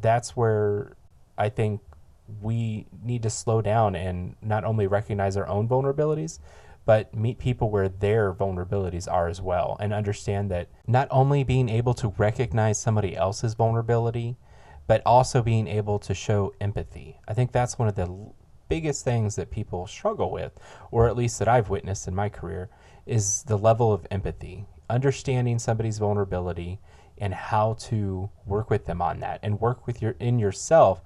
that's 0.01 0.35
where 0.35 0.93
I 1.37 1.49
think 1.49 1.81
we 2.41 2.87
need 3.03 3.23
to 3.23 3.29
slow 3.29 3.61
down 3.61 3.95
and 3.95 4.35
not 4.41 4.63
only 4.63 4.87
recognize 4.87 5.35
our 5.35 5.47
own 5.47 5.67
vulnerabilities, 5.67 6.39
but 6.85 7.13
meet 7.13 7.37
people 7.37 7.69
where 7.69 7.89
their 7.89 8.33
vulnerabilities 8.33 9.11
are 9.11 9.27
as 9.27 9.41
well 9.41 9.77
and 9.79 9.93
understand 9.93 10.49
that 10.49 10.69
not 10.87 11.07
only 11.11 11.43
being 11.43 11.67
able 11.67 11.93
to 11.93 12.07
recognize 12.17 12.79
somebody 12.79 13.15
else's 13.15 13.53
vulnerability, 13.53 14.37
but 14.87 15.01
also 15.05 15.41
being 15.41 15.67
able 15.67 15.99
to 15.99 16.13
show 16.13 16.53
empathy. 16.61 17.19
I 17.27 17.33
think 17.33 17.51
that's 17.51 17.77
one 17.77 17.87
of 17.87 17.95
the 17.95 18.31
biggest 18.69 19.03
things 19.03 19.35
that 19.35 19.51
people 19.51 19.85
struggle 19.85 20.31
with, 20.31 20.53
or 20.91 21.07
at 21.07 21.17
least 21.17 21.39
that 21.39 21.47
I've 21.49 21.69
witnessed 21.69 22.07
in 22.07 22.15
my 22.15 22.29
career, 22.29 22.69
is 23.05 23.43
the 23.43 23.57
level 23.57 23.91
of 23.91 24.07
empathy. 24.09 24.65
Understanding 24.91 25.57
somebody's 25.57 25.99
vulnerability 25.99 26.77
and 27.17 27.33
how 27.33 27.75
to 27.79 28.29
work 28.45 28.69
with 28.69 28.85
them 28.87 29.01
on 29.01 29.21
that 29.21 29.39
and 29.41 29.61
work 29.61 29.87
with 29.87 30.01
your 30.01 30.15
in 30.19 30.37
yourself 30.37 31.01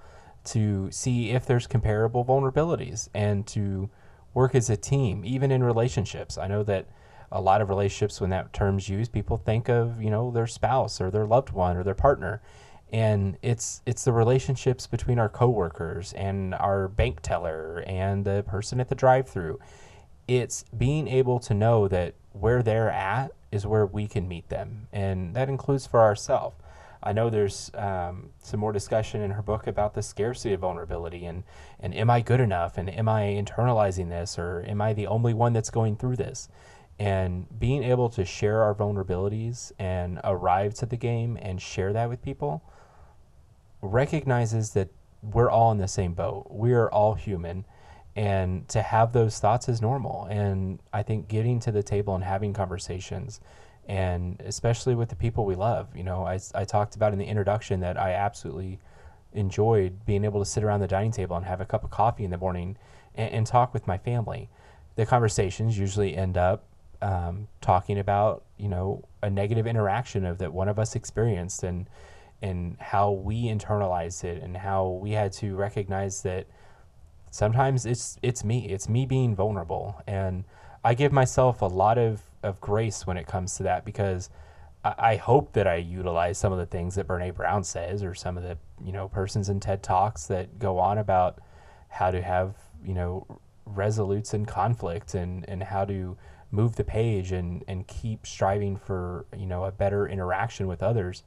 to 0.45 0.89
see 0.91 1.29
if 1.29 1.45
there's 1.45 1.67
comparable 1.67 2.25
vulnerabilities 2.25 3.09
and 3.13 3.45
to 3.47 3.89
work 4.33 4.55
as 4.55 4.69
a 4.69 4.77
team 4.77 5.23
even 5.23 5.51
in 5.51 5.63
relationships. 5.63 6.37
I 6.37 6.47
know 6.47 6.63
that 6.63 6.87
a 7.31 7.39
lot 7.39 7.61
of 7.61 7.69
relationships 7.69 8.19
when 8.19 8.29
that 8.31 8.53
term's 8.53 8.89
used 8.89 9.11
people 9.11 9.37
think 9.37 9.69
of 9.69 10.01
you 10.01 10.09
know 10.09 10.31
their 10.31 10.47
spouse 10.47 10.99
or 10.99 11.11
their 11.11 11.27
loved 11.27 11.51
one 11.51 11.77
or 11.77 11.83
their 11.83 11.93
partner. 11.93 12.41
And 12.91 13.37
it's 13.41 13.83
it's 13.85 14.03
the 14.03 14.13
relationships 14.13 14.87
between 14.87 15.19
our 15.19 15.29
coworkers 15.29 16.13
and 16.13 16.55
our 16.55 16.87
bank 16.87 17.21
teller 17.21 17.83
and 17.85 18.25
the 18.25 18.43
person 18.47 18.79
at 18.79 18.89
the 18.89 18.95
drive-through. 18.95 19.59
It's 20.27 20.63
being 20.75 21.07
able 21.07 21.39
to 21.41 21.53
know 21.53 21.87
that 21.87 22.15
where 22.31 22.63
they're 22.63 22.89
at 22.91 23.31
is 23.55 23.65
where 23.65 23.85
we 23.85 24.07
can 24.07 24.27
meet 24.27 24.49
them 24.49 24.87
and 24.93 25.35
that 25.35 25.49
includes 25.49 25.87
for 25.87 26.01
ourselves 26.01 26.55
I 27.05 27.13
know 27.13 27.29
there's 27.29 27.69
um, 27.75 28.31
some 28.41 28.59
more 28.59 28.71
discussion 28.71 29.21
in 29.21 29.31
her 29.31 29.43
book 29.43 29.67
about 29.67 29.93
the 29.93 30.01
scarcity 30.01 30.55
of 30.55 30.61
vulnerability 30.61 31.25
and, 31.25 31.43
and 31.79 31.93
am 31.93 32.09
I 32.09 32.21
good 32.21 32.39
enough 32.39 32.79
and 32.79 32.89
am 32.89 33.07
I 33.07 33.25
internalizing 33.25 34.09
this 34.09 34.39
or 34.39 34.65
am 34.67 34.81
I 34.81 34.93
the 34.93 35.05
only 35.05 35.33
one 35.33 35.53
that's 35.53 35.69
going 35.69 35.97
through 35.97 36.15
this? 36.15 36.49
And 36.97 37.47
being 37.59 37.83
able 37.83 38.09
to 38.09 38.25
share 38.25 38.63
our 38.63 38.73
vulnerabilities 38.73 39.71
and 39.77 40.19
arrive 40.23 40.73
to 40.75 40.87
the 40.87 40.97
game 40.97 41.37
and 41.39 41.61
share 41.61 41.93
that 41.93 42.09
with 42.09 42.23
people 42.23 42.63
recognizes 43.81 44.71
that 44.71 44.89
we're 45.21 45.51
all 45.51 45.71
in 45.71 45.77
the 45.77 45.87
same 45.87 46.13
boat. 46.13 46.47
We 46.49 46.73
are 46.73 46.89
all 46.89 47.13
human. 47.13 47.65
And 48.15 48.67
to 48.69 48.81
have 48.81 49.11
those 49.11 49.39
thoughts 49.39 49.67
is 49.67 49.81
normal. 49.81 50.25
And 50.29 50.79
I 50.93 51.03
think 51.03 51.27
getting 51.27 51.59
to 51.61 51.71
the 51.71 51.83
table 51.83 52.15
and 52.15 52.23
having 52.23 52.53
conversations 52.53 53.41
and 53.87 54.41
especially 54.41 54.95
with 54.95 55.09
the 55.09 55.15
people 55.15 55.45
we 55.45 55.55
love. 55.55 55.95
You 55.95 56.03
know, 56.03 56.25
I, 56.25 56.39
I 56.53 56.65
talked 56.65 56.95
about 56.95 57.13
in 57.13 57.19
the 57.19 57.25
introduction 57.25 57.79
that 57.81 57.99
I 57.99 58.13
absolutely 58.13 58.79
enjoyed 59.33 60.05
being 60.05 60.23
able 60.23 60.39
to 60.39 60.45
sit 60.45 60.63
around 60.63 60.79
the 60.79 60.87
dining 60.87 61.11
table 61.11 61.35
and 61.35 61.45
have 61.45 61.61
a 61.61 61.65
cup 61.65 61.83
of 61.83 61.91
coffee 61.91 62.23
in 62.23 62.31
the 62.31 62.37
morning 62.37 62.77
and, 63.13 63.31
and 63.31 63.47
talk 63.47 63.73
with 63.73 63.85
my 63.85 63.97
family. 63.97 64.49
The 64.95 65.05
conversations 65.05 65.77
usually 65.77 66.15
end 66.15 66.37
up 66.37 66.63
um, 67.01 67.47
talking 67.61 67.99
about, 67.99 68.43
you 68.57 68.69
know, 68.69 69.03
a 69.21 69.29
negative 69.29 69.67
interaction 69.67 70.25
of 70.25 70.37
that 70.39 70.53
one 70.53 70.69
of 70.69 70.79
us 70.79 70.95
experienced 70.95 71.63
and 71.63 71.89
and 72.41 72.77
how 72.79 73.11
we 73.11 73.45
internalized 73.45 74.23
it 74.23 74.43
and 74.43 74.57
how 74.57 74.89
we 74.89 75.11
had 75.11 75.31
to 75.31 75.55
recognize 75.55 76.21
that 76.23 76.45
sometimes 77.35 77.85
it's 77.85 78.17
it's 78.21 78.45
me, 78.45 78.65
it's 78.69 78.87
me 78.87 79.05
being 79.05 79.35
vulnerable 79.35 80.01
and 80.07 80.45
I 80.85 80.93
give 80.93 81.11
myself 81.11 81.61
a 81.61 81.65
lot 81.65 81.97
of 81.97 82.23
of 82.43 82.61
grace 82.61 83.05
when 83.05 83.17
it 83.17 83.27
comes 83.27 83.57
to 83.57 83.63
that 83.63 83.83
because 83.83 84.29
I, 84.85 84.95
I 84.97 85.15
hope 85.17 85.51
that 85.51 85.67
I 85.67 85.75
utilize 85.75 86.37
some 86.37 86.53
of 86.53 86.59
the 86.59 86.65
things 86.65 86.95
that 86.95 87.07
Brene 87.07 87.35
Brown 87.35 87.65
says 87.65 88.03
or 88.03 88.15
some 88.15 88.37
of 88.37 88.43
the 88.43 88.57
you 88.81 88.93
know 88.93 89.09
persons 89.09 89.49
in 89.49 89.59
TED 89.59 89.83
talks 89.83 90.27
that 90.27 90.59
go 90.59 90.79
on 90.79 90.97
about 90.97 91.39
how 91.89 92.09
to 92.09 92.21
have 92.21 92.55
you 92.85 92.93
know 92.93 93.27
resolutes 93.65 94.33
in 94.33 94.45
conflict 94.45 95.13
and 95.13 95.43
and 95.49 95.61
how 95.61 95.83
to 95.83 96.15
move 96.51 96.77
the 96.77 96.85
page 96.85 97.33
and 97.33 97.65
and 97.67 97.85
keep 97.85 98.25
striving 98.25 98.77
for 98.77 99.25
you 99.37 99.45
know 99.45 99.65
a 99.65 99.73
better 99.73 100.07
interaction 100.07 100.67
with 100.67 100.81
others. 100.81 101.23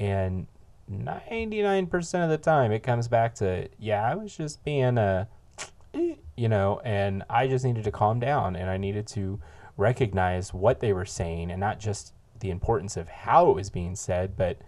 And 0.00 0.48
99% 0.90 2.24
of 2.24 2.30
the 2.30 2.38
time 2.38 2.72
it 2.72 2.82
comes 2.84 3.08
back 3.08 3.34
to 3.34 3.68
yeah 3.76 4.08
i 4.08 4.14
was 4.14 4.36
just 4.36 4.62
being 4.62 4.96
a 4.98 5.26
you 6.36 6.48
know 6.48 6.80
and 6.84 7.22
i 7.30 7.46
just 7.46 7.64
needed 7.64 7.84
to 7.84 7.90
calm 7.90 8.20
down 8.20 8.56
and 8.56 8.68
i 8.68 8.76
needed 8.76 9.06
to 9.06 9.40
recognize 9.76 10.54
what 10.54 10.80
they 10.80 10.92
were 10.92 11.04
saying 11.04 11.50
and 11.50 11.60
not 11.60 11.78
just 11.78 12.14
the 12.40 12.50
importance 12.50 12.96
of 12.96 13.08
how 13.08 13.50
it 13.50 13.54
was 13.54 13.70
being 13.70 13.96
said, 13.96 14.36
but 14.36 14.58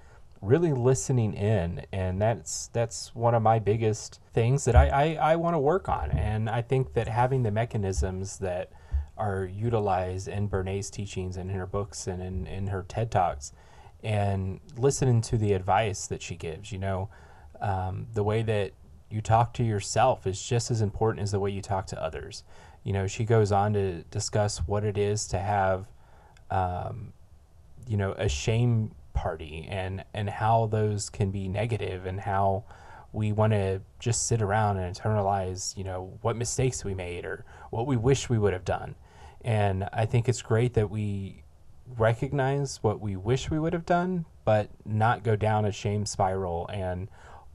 really 0.40 0.73
listening 0.73 1.35
in 1.35 1.85
and 1.92 2.23
that's 2.23 2.68
that's 2.68 3.12
one 3.12 3.35
of 3.35 3.42
my 3.42 3.58
biggest 3.58 4.20
things 4.32 4.64
that 4.64 4.76
I, 4.76 4.87
I, 5.16 5.32
I 5.32 5.37
want 5.37 5.54
to 5.54 5.58
work 5.58 5.88
on 5.88 6.12
and 6.12 6.49
I 6.49 6.62
think 6.62 6.92
that 6.92 7.08
having 7.08 7.42
the 7.42 7.50
mechanisms 7.50 8.38
that 8.38 8.70
are 9.16 9.44
utilized 9.44 10.28
in 10.28 10.47
Brene's 10.47 10.90
teachings 10.90 11.37
and 11.37 11.50
in 11.50 11.56
her 11.56 11.66
books 11.66 12.06
and 12.06 12.23
in, 12.23 12.47
in 12.47 12.68
her 12.68 12.85
TED 12.87 13.11
Talks 13.11 13.52
and 14.04 14.61
listening 14.76 15.20
to 15.23 15.37
the 15.37 15.54
advice 15.54 16.06
that 16.06 16.23
she 16.23 16.37
gives, 16.37 16.70
you 16.70 16.78
know, 16.78 17.08
um, 17.61 18.06
the 18.14 18.23
way 18.23 18.42
that 18.42 18.75
you 19.11 19.21
talk 19.21 19.55
to 19.55 19.65
yourself 19.65 20.27
is 20.27 20.43
just 20.43 20.71
as 20.71 20.81
important 20.81 21.23
as 21.23 21.33
the 21.33 21.41
way 21.41 21.50
you 21.50 21.62
talk 21.62 21.87
to 21.87 22.03
others 22.03 22.45
you 22.88 22.95
know, 22.95 23.07
she 23.07 23.25
goes 23.25 23.53
on 23.53 23.75
to 23.75 24.03
discuss 24.05 24.59
what 24.59 24.83
it 24.83 24.97
is 24.97 25.27
to 25.29 25.38
have, 25.38 25.87
um, 26.50 27.12
you 27.87 27.99
know, 27.99 28.12
a 28.12 28.31
shame 28.31 28.93
party 29.12 29.67
and 29.69 30.05
and 30.15 30.31
how 30.31 30.67
those 30.67 31.11
can 31.11 31.31
be 31.31 31.49
negative 31.49 32.07
and 32.07 32.21
how 32.21 32.65
we 33.12 33.31
want 33.33 33.53
to 33.53 33.83
just 33.99 34.27
sit 34.27 34.41
around 34.41 34.79
and 34.79 34.97
internalize, 34.97 35.77
you 35.77 35.85
know, 35.85 36.19
what 36.23 36.37
mistakes 36.37 36.83
we 36.83 36.95
made 36.95 37.27
or 37.27 37.45
what 37.69 37.87
we 37.87 37.97
wish 37.97 38.31
we 38.31 38.38
would 38.38 38.55
have 38.55 38.65
done. 38.65 38.95
And 39.43 39.88
I 39.93 40.07
think 40.07 40.27
it's 40.27 40.41
great 40.41 40.73
that 40.73 40.91
we 40.91 41.43
recognize 41.99 42.83
what 42.83 43.00
we 43.00 43.17
wish 43.17 43.50
we 43.50 43.59
would 43.59 43.75
have 43.75 43.85
done, 43.85 44.25
but 44.47 44.71
not 44.87 45.23
go 45.25 45.37
down 45.37 45.67
a 45.67 45.73
shame 45.73 46.07
spiral 46.07 46.69
and 46.69 47.09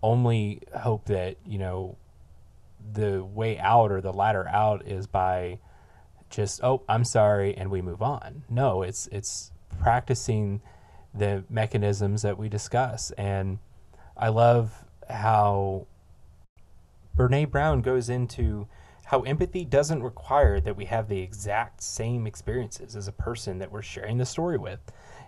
only 0.03 0.62
hope 0.77 1.05
that, 1.05 1.38
you 1.45 1.57
know, 1.57 1.98
the 2.91 3.24
way 3.24 3.57
out 3.57 3.91
or 3.91 4.01
the 4.01 4.12
ladder 4.12 4.48
out 4.50 4.86
is 4.86 5.07
by 5.07 5.60
just 6.29 6.62
oh 6.63 6.83
I'm 6.89 7.05
sorry 7.05 7.55
and 7.55 7.72
we 7.72 7.81
move 7.81 8.01
on. 8.01 8.43
No, 8.50 8.83
it's 8.83 9.07
it's 9.07 9.51
practicing 9.79 10.62
the 11.13 11.43
mechanisms 11.50 12.24
that 12.24 12.38
we 12.38 12.50
discuss 12.50 13.12
and 13.12 13.60
I 14.17 14.29
love 14.29 14.83
how 15.10 15.88
Brene 17.17 17.50
Brown 17.50 17.81
goes 17.81 18.10
into 18.10 18.67
how 19.05 19.22
empathy 19.22 19.63
doesn't 19.63 20.01
require 20.01 20.60
that 20.60 20.75
we 20.75 20.86
have 20.86 21.07
the 21.07 21.19
exact 21.19 21.83
same 21.83 22.25
experiences 22.25 22.95
as 22.95 23.07
a 23.07 23.12
person 23.12 23.60
that 23.60 23.72
we're 23.72 23.81
sharing 23.81 24.17
the 24.17 24.25
story 24.25 24.57
with. 24.57 24.79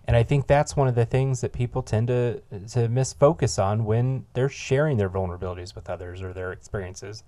And 0.07 0.15
I 0.15 0.23
think 0.23 0.45
that's 0.45 0.75
one 0.75 0.87
of 0.87 0.95
the 0.95 1.05
things 1.05 1.41
that 1.41 1.51
people 1.51 1.81
tend 1.81 2.07
to 2.07 2.41
to 2.49 2.87
misfocus 2.87 3.61
on 3.61 3.85
when 3.85 4.25
they're 4.33 4.49
sharing 4.49 4.97
their 4.97 5.09
vulnerabilities 5.09 5.73
with 5.73 5.89
others 5.89 6.21
or 6.21 6.31
their 6.31 6.51
experiences 6.51 7.23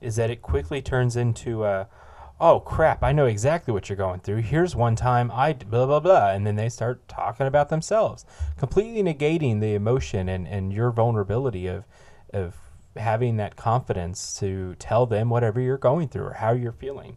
is 0.00 0.16
that 0.16 0.30
it 0.30 0.42
quickly 0.42 0.82
turns 0.82 1.16
into 1.16 1.64
a 1.64 1.88
oh 2.40 2.58
crap, 2.58 3.04
I 3.04 3.12
know 3.12 3.26
exactly 3.26 3.72
what 3.72 3.88
you're 3.88 3.96
going 3.96 4.20
through. 4.20 4.38
Here's 4.42 4.74
one 4.74 4.96
time 4.96 5.30
I 5.30 5.52
blah 5.52 5.86
blah 5.86 6.00
blah, 6.00 6.30
and 6.30 6.46
then 6.46 6.56
they 6.56 6.68
start 6.68 7.06
talking 7.06 7.46
about 7.46 7.68
themselves, 7.68 8.24
completely 8.58 9.02
negating 9.02 9.60
the 9.60 9.74
emotion 9.74 10.28
and 10.28 10.48
and 10.48 10.72
your 10.72 10.90
vulnerability 10.90 11.66
of 11.66 11.84
of 12.32 12.56
having 12.96 13.36
that 13.36 13.56
confidence 13.56 14.38
to 14.40 14.74
tell 14.78 15.06
them 15.06 15.30
whatever 15.30 15.60
you're 15.60 15.78
going 15.78 16.08
through 16.08 16.24
or 16.24 16.32
how 16.34 16.52
you're 16.52 16.72
feeling, 16.72 17.16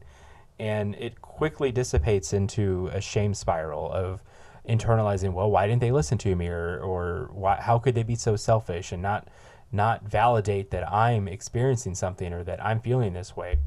and 0.59 0.95
it 0.95 1.21
quickly 1.21 1.71
dissipates 1.71 2.33
into 2.33 2.89
a 2.93 3.01
shame 3.01 3.33
spiral 3.33 3.91
of 3.91 4.21
internalizing 4.67 5.33
well 5.33 5.49
why 5.49 5.67
didn't 5.67 5.81
they 5.81 5.91
listen 5.91 6.17
to 6.17 6.35
me 6.35 6.47
or 6.47 6.79
or 6.79 7.29
why, 7.33 7.55
how 7.61 7.77
could 7.77 7.95
they 7.95 8.03
be 8.03 8.15
so 8.15 8.35
selfish 8.35 8.91
and 8.91 9.01
not 9.01 9.27
not 9.71 10.03
validate 10.03 10.71
that 10.71 10.91
I'm 10.91 11.27
experiencing 11.27 11.95
something 11.95 12.33
or 12.33 12.43
that 12.43 12.63
I'm 12.63 12.79
feeling 12.79 13.13
this 13.13 13.35
way 13.35 13.57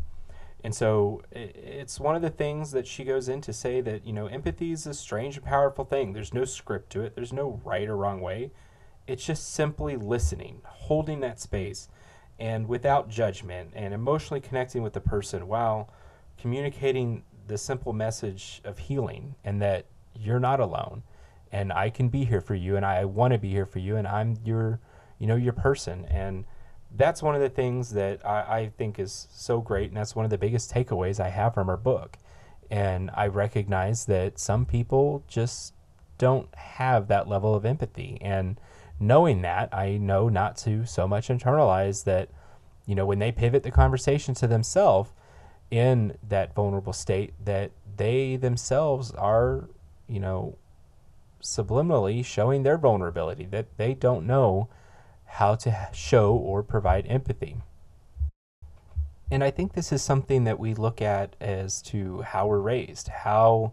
and 0.64 0.74
so 0.74 1.22
it's 1.30 2.00
one 2.00 2.16
of 2.16 2.22
the 2.22 2.30
things 2.30 2.72
that 2.72 2.86
she 2.86 3.04
goes 3.04 3.28
in 3.28 3.40
to 3.42 3.52
say 3.52 3.80
that, 3.80 4.04
you 4.04 4.12
know, 4.12 4.26
empathy 4.26 4.72
is 4.72 4.86
a 4.86 4.94
strange 4.94 5.36
and 5.36 5.44
powerful 5.46 5.84
thing. 5.84 6.12
There's 6.12 6.34
no 6.34 6.44
script 6.44 6.90
to 6.90 7.02
it, 7.02 7.14
there's 7.14 7.32
no 7.32 7.60
right 7.64 7.88
or 7.88 7.96
wrong 7.96 8.20
way. 8.20 8.50
It's 9.06 9.24
just 9.24 9.54
simply 9.54 9.96
listening, 9.96 10.60
holding 10.64 11.20
that 11.20 11.40
space, 11.40 11.88
and 12.38 12.68
without 12.68 13.08
judgment, 13.08 13.70
and 13.74 13.94
emotionally 13.94 14.40
connecting 14.40 14.82
with 14.82 14.92
the 14.92 15.00
person 15.00 15.48
while 15.48 15.90
communicating 16.36 17.22
the 17.46 17.56
simple 17.56 17.92
message 17.92 18.60
of 18.64 18.78
healing 18.78 19.36
and 19.44 19.62
that 19.62 19.86
you're 20.14 20.40
not 20.40 20.60
alone 20.60 21.02
and 21.50 21.72
I 21.72 21.90
can 21.90 22.08
be 22.08 22.24
here 22.24 22.40
for 22.40 22.54
you 22.54 22.76
and 22.76 22.84
I 22.84 23.04
want 23.04 23.32
to 23.32 23.38
be 23.38 23.50
here 23.50 23.66
for 23.66 23.78
you 23.78 23.96
and 23.96 24.06
I'm 24.06 24.36
your 24.44 24.80
you 25.18 25.26
know 25.26 25.36
your 25.36 25.52
person 25.52 26.04
and 26.06 26.44
that's 26.96 27.22
one 27.22 27.34
of 27.34 27.40
the 27.40 27.48
things 27.48 27.90
that 27.90 28.24
I, 28.24 28.40
I, 28.40 28.72
think 28.76 28.98
is 28.98 29.28
so 29.30 29.60
great, 29.60 29.88
and 29.88 29.96
that's 29.96 30.16
one 30.16 30.24
of 30.24 30.30
the 30.30 30.38
biggest 30.38 30.72
takeaways 30.72 31.20
I 31.20 31.28
have 31.28 31.54
from 31.54 31.66
her 31.66 31.76
book. 31.76 32.16
And 32.70 33.10
I 33.14 33.26
recognize 33.26 34.06
that 34.06 34.38
some 34.38 34.64
people 34.64 35.24
just 35.28 35.74
don't 36.18 36.52
have 36.54 37.08
that 37.08 37.28
level 37.28 37.54
of 37.54 37.64
empathy. 37.64 38.18
And 38.20 38.58
knowing 38.98 39.42
that, 39.42 39.72
I 39.72 39.96
know 39.96 40.28
not 40.28 40.56
to 40.58 40.84
so 40.84 41.06
much 41.06 41.28
internalize 41.28 42.04
that, 42.04 42.30
you 42.86 42.94
know, 42.94 43.06
when 43.06 43.18
they 43.18 43.32
pivot 43.32 43.62
the 43.62 43.70
conversation 43.70 44.34
to 44.34 44.46
themselves 44.46 45.10
in 45.70 46.16
that 46.26 46.54
vulnerable 46.54 46.92
state, 46.92 47.32
that 47.44 47.70
they 47.96 48.36
themselves 48.36 49.12
are, 49.12 49.68
you 50.08 50.20
know, 50.20 50.56
subliminally 51.42 52.24
showing 52.24 52.62
their 52.62 52.78
vulnerability, 52.78 53.44
that 53.46 53.76
they 53.76 53.94
don't 53.94 54.26
know 54.26 54.68
how 55.24 55.54
to 55.54 55.88
show 55.92 56.34
or 56.34 56.62
provide 56.62 57.06
empathy. 57.06 57.58
And 59.30 59.44
I 59.44 59.50
think 59.50 59.74
this 59.74 59.92
is 59.92 60.02
something 60.02 60.44
that 60.44 60.58
we 60.58 60.74
look 60.74 61.02
at 61.02 61.36
as 61.40 61.82
to 61.82 62.22
how 62.22 62.46
we're 62.46 62.60
raised, 62.60 63.08
how 63.08 63.72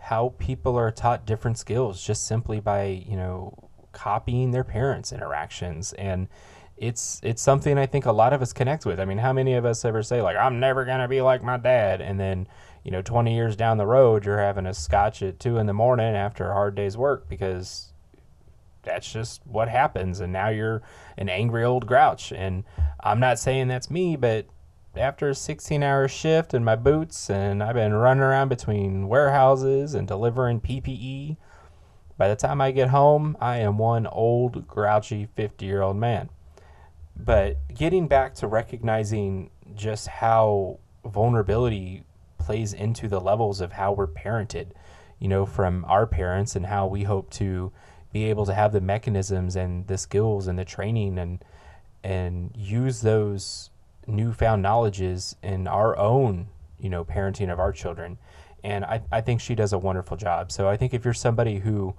how 0.00 0.34
people 0.38 0.76
are 0.76 0.90
taught 0.90 1.26
different 1.26 1.58
skills 1.58 2.04
just 2.04 2.26
simply 2.26 2.60
by, 2.60 2.84
you 3.06 3.16
know, 3.16 3.52
copying 3.92 4.52
their 4.52 4.64
parents' 4.64 5.12
interactions 5.12 5.92
and 5.94 6.28
it's 6.76 7.20
it's 7.24 7.42
something 7.42 7.76
I 7.78 7.86
think 7.86 8.06
a 8.06 8.12
lot 8.12 8.32
of 8.32 8.40
us 8.42 8.52
connect 8.52 8.86
with. 8.86 9.00
I 9.00 9.04
mean, 9.04 9.18
how 9.18 9.32
many 9.32 9.54
of 9.54 9.64
us 9.64 9.84
ever 9.84 10.02
say 10.02 10.22
like 10.22 10.36
I'm 10.36 10.60
never 10.60 10.84
going 10.84 11.00
to 11.00 11.08
be 11.08 11.20
like 11.20 11.42
my 11.42 11.56
dad 11.56 12.00
and 12.00 12.18
then, 12.18 12.46
you 12.88 12.92
know, 12.92 13.02
20 13.02 13.34
years 13.34 13.54
down 13.54 13.76
the 13.76 13.86
road 13.86 14.24
you're 14.24 14.38
having 14.38 14.64
a 14.64 14.72
scotch 14.72 15.22
at 15.22 15.38
2 15.38 15.58
in 15.58 15.66
the 15.66 15.74
morning 15.74 16.16
after 16.16 16.48
a 16.48 16.54
hard 16.54 16.74
day's 16.74 16.96
work 16.96 17.28
because 17.28 17.92
that's 18.82 19.12
just 19.12 19.42
what 19.46 19.68
happens. 19.68 20.20
And 20.20 20.32
now 20.32 20.48
you're 20.48 20.80
an 21.18 21.28
angry 21.28 21.64
old 21.64 21.86
grouch. 21.86 22.32
And 22.32 22.64
I'm 23.00 23.20
not 23.20 23.38
saying 23.38 23.68
that's 23.68 23.90
me, 23.90 24.16
but 24.16 24.46
after 24.96 25.28
a 25.28 25.34
16 25.34 25.82
hour 25.82 26.08
shift 26.08 26.54
in 26.54 26.64
my 26.64 26.76
boots, 26.76 27.28
and 27.28 27.62
I've 27.62 27.74
been 27.74 27.92
running 27.92 28.22
around 28.22 28.48
between 28.48 29.06
warehouses 29.06 29.92
and 29.92 30.08
delivering 30.08 30.62
PPE, 30.62 31.36
by 32.16 32.28
the 32.28 32.36
time 32.36 32.62
I 32.62 32.70
get 32.70 32.88
home, 32.88 33.36
I 33.38 33.58
am 33.58 33.76
one 33.76 34.06
old, 34.06 34.66
grouchy 34.66 35.28
50 35.36 35.66
year 35.66 35.82
old 35.82 35.98
man. 35.98 36.30
But 37.14 37.58
getting 37.74 38.08
back 38.08 38.34
to 38.36 38.46
recognizing 38.46 39.50
just 39.74 40.06
how 40.06 40.78
vulnerability 41.04 42.04
plays 42.48 42.72
into 42.72 43.08
the 43.08 43.20
levels 43.20 43.60
of 43.60 43.72
how 43.72 43.92
we're 43.92 44.06
parented, 44.06 44.68
you 45.18 45.28
know, 45.28 45.44
from 45.44 45.84
our 45.84 46.06
parents 46.06 46.56
and 46.56 46.64
how 46.64 46.86
we 46.86 47.02
hope 47.02 47.28
to 47.28 47.70
be 48.10 48.24
able 48.24 48.46
to 48.46 48.54
have 48.54 48.72
the 48.72 48.80
mechanisms 48.80 49.54
and 49.54 49.86
the 49.86 49.98
skills 49.98 50.46
and 50.46 50.58
the 50.58 50.64
training 50.64 51.18
and 51.18 51.44
and 52.02 52.50
use 52.56 53.02
those 53.02 53.68
newfound 54.06 54.62
knowledges 54.62 55.36
in 55.42 55.66
our 55.66 55.94
own 55.98 56.48
you 56.80 56.88
know 56.88 57.04
parenting 57.04 57.52
of 57.52 57.60
our 57.60 57.70
children. 57.70 58.16
And 58.64 58.82
I, 58.82 59.02
I 59.12 59.20
think 59.20 59.42
she 59.42 59.54
does 59.54 59.74
a 59.74 59.78
wonderful 59.78 60.16
job. 60.16 60.50
So 60.50 60.70
i 60.70 60.76
think 60.78 60.94
if 60.94 61.04
you're 61.04 61.12
somebody 61.12 61.58
who 61.58 61.94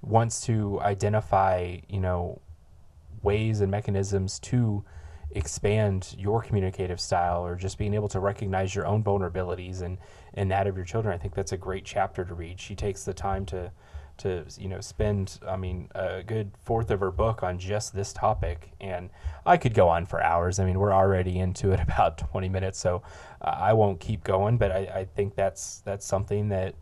wants 0.00 0.40
to 0.46 0.80
identify 0.80 1.76
you 1.90 2.00
know 2.00 2.40
ways 3.22 3.60
and 3.60 3.70
mechanisms 3.70 4.38
to 4.38 4.82
expand 5.32 6.14
your 6.18 6.42
communicative 6.42 7.00
style 7.00 7.44
or 7.44 7.54
just 7.54 7.78
being 7.78 7.94
able 7.94 8.08
to 8.08 8.18
recognize 8.20 8.74
your 8.74 8.86
own 8.86 9.02
vulnerabilities 9.02 9.82
and 9.82 9.98
and 10.34 10.50
that 10.50 10.66
of 10.66 10.76
your 10.76 10.84
children 10.84 11.14
i 11.14 11.18
think 11.18 11.34
that's 11.34 11.52
a 11.52 11.56
great 11.56 11.84
chapter 11.84 12.24
to 12.24 12.34
read. 12.34 12.60
She 12.60 12.74
takes 12.74 13.04
the 13.04 13.14
time 13.14 13.46
to 13.46 13.70
to 14.18 14.44
you 14.58 14.68
know 14.68 14.80
spend 14.80 15.38
I 15.46 15.56
mean 15.56 15.88
a 15.94 16.22
good 16.22 16.52
fourth 16.62 16.90
of 16.90 17.00
her 17.00 17.10
book 17.10 17.42
on 17.42 17.58
just 17.58 17.94
this 17.94 18.12
topic. 18.12 18.70
And 18.80 19.10
I 19.46 19.56
could 19.56 19.74
go 19.74 19.88
on 19.88 20.06
for 20.06 20.22
hours. 20.22 20.58
I 20.58 20.64
mean 20.64 20.78
we're 20.78 20.92
already 20.92 21.38
into 21.38 21.72
it 21.72 21.80
about 21.88 22.18
20 22.18 22.48
minutes 22.48 22.78
so 22.78 23.02
I 23.40 23.72
won't 23.72 24.00
keep 24.00 24.24
going. 24.24 24.58
But 24.58 24.72
I, 24.72 24.78
I 24.78 25.04
think 25.04 25.34
that's 25.34 25.80
that's 25.84 26.06
something 26.06 26.48
that 26.50 26.74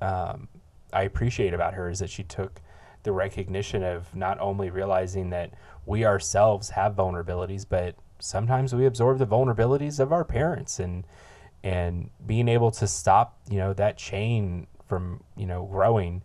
um, 0.00 0.48
I 0.92 1.02
appreciate 1.02 1.54
about 1.54 1.74
her 1.74 1.88
is 1.88 2.00
that 2.00 2.10
she 2.10 2.24
took 2.24 2.60
the 3.02 3.12
recognition 3.12 3.82
of 3.82 4.14
not 4.14 4.38
only 4.40 4.70
realizing 4.70 5.30
that 5.30 5.52
we 5.86 6.04
ourselves 6.04 6.70
have 6.70 6.94
vulnerabilities 6.94 7.66
but 7.68 7.94
sometimes 8.18 8.74
we 8.74 8.86
absorb 8.86 9.18
the 9.18 9.26
vulnerabilities 9.26 9.98
of 9.98 10.12
our 10.12 10.24
parents 10.24 10.78
and 10.78 11.04
and 11.64 12.10
being 12.26 12.48
able 12.48 12.70
to 12.70 12.86
stop 12.86 13.38
you 13.50 13.58
know 13.58 13.72
that 13.72 13.96
chain 13.96 14.66
from 14.86 15.22
you 15.36 15.46
know 15.46 15.64
growing 15.64 16.22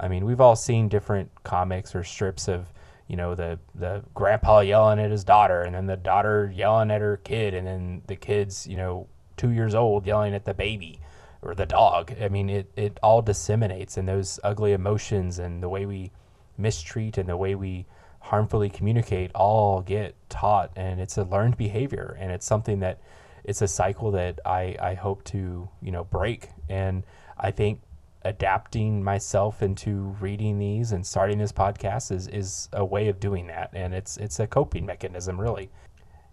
I 0.00 0.08
mean, 0.08 0.24
we've 0.24 0.40
all 0.40 0.56
seen 0.56 0.88
different 0.88 1.30
comics 1.44 1.94
or 1.94 2.02
strips 2.02 2.48
of, 2.48 2.72
you 3.06 3.16
know, 3.16 3.34
the 3.34 3.58
the 3.74 4.02
grandpa 4.14 4.60
yelling 4.60 4.98
at 4.98 5.10
his 5.10 5.24
daughter, 5.24 5.60
and 5.60 5.74
then 5.74 5.86
the 5.86 5.96
daughter 5.96 6.50
yelling 6.54 6.90
at 6.90 7.02
her 7.02 7.18
kid, 7.18 7.54
and 7.54 7.66
then 7.66 8.02
the 8.06 8.16
kids, 8.16 8.66
you 8.66 8.76
know, 8.76 9.08
two 9.36 9.50
years 9.50 9.74
old 9.74 10.06
yelling 10.06 10.34
at 10.34 10.46
the 10.46 10.54
baby 10.54 11.00
or 11.42 11.54
the 11.54 11.66
dog. 11.66 12.14
I 12.20 12.28
mean, 12.28 12.48
it 12.48 12.72
it 12.76 12.98
all 13.02 13.20
disseminates, 13.20 13.98
and 13.98 14.08
those 14.08 14.40
ugly 14.42 14.72
emotions 14.72 15.38
and 15.38 15.62
the 15.62 15.68
way 15.68 15.84
we 15.84 16.12
mistreat 16.60 17.18
and 17.18 17.28
the 17.28 17.36
way 17.36 17.54
we 17.54 17.86
harmfully 18.20 18.68
communicate 18.68 19.30
all 19.34 19.80
get 19.80 20.14
taught, 20.28 20.70
and 20.76 21.00
it's 21.00 21.16
a 21.16 21.24
learned 21.24 21.56
behavior, 21.56 22.16
and 22.20 22.30
it's 22.30 22.46
something 22.46 22.80
that 22.80 23.00
it's 23.44 23.62
a 23.62 23.68
cycle 23.68 24.10
that 24.12 24.38
I 24.44 24.76
I 24.80 24.94
hope 24.94 25.24
to 25.24 25.68
you 25.80 25.90
know 25.90 26.04
break, 26.04 26.50
and 26.68 27.04
I 27.38 27.50
think 27.50 27.80
adapting 28.22 29.02
myself 29.02 29.62
into 29.62 30.14
reading 30.20 30.58
these 30.58 30.92
and 30.92 31.06
starting 31.06 31.38
this 31.38 31.52
podcast 31.52 32.12
is 32.12 32.26
is 32.28 32.68
a 32.72 32.84
way 32.84 33.08
of 33.08 33.18
doing 33.18 33.46
that. 33.46 33.70
And 33.72 33.94
it's 33.94 34.16
it's 34.16 34.38
a 34.38 34.46
coping 34.46 34.86
mechanism 34.86 35.40
really. 35.40 35.70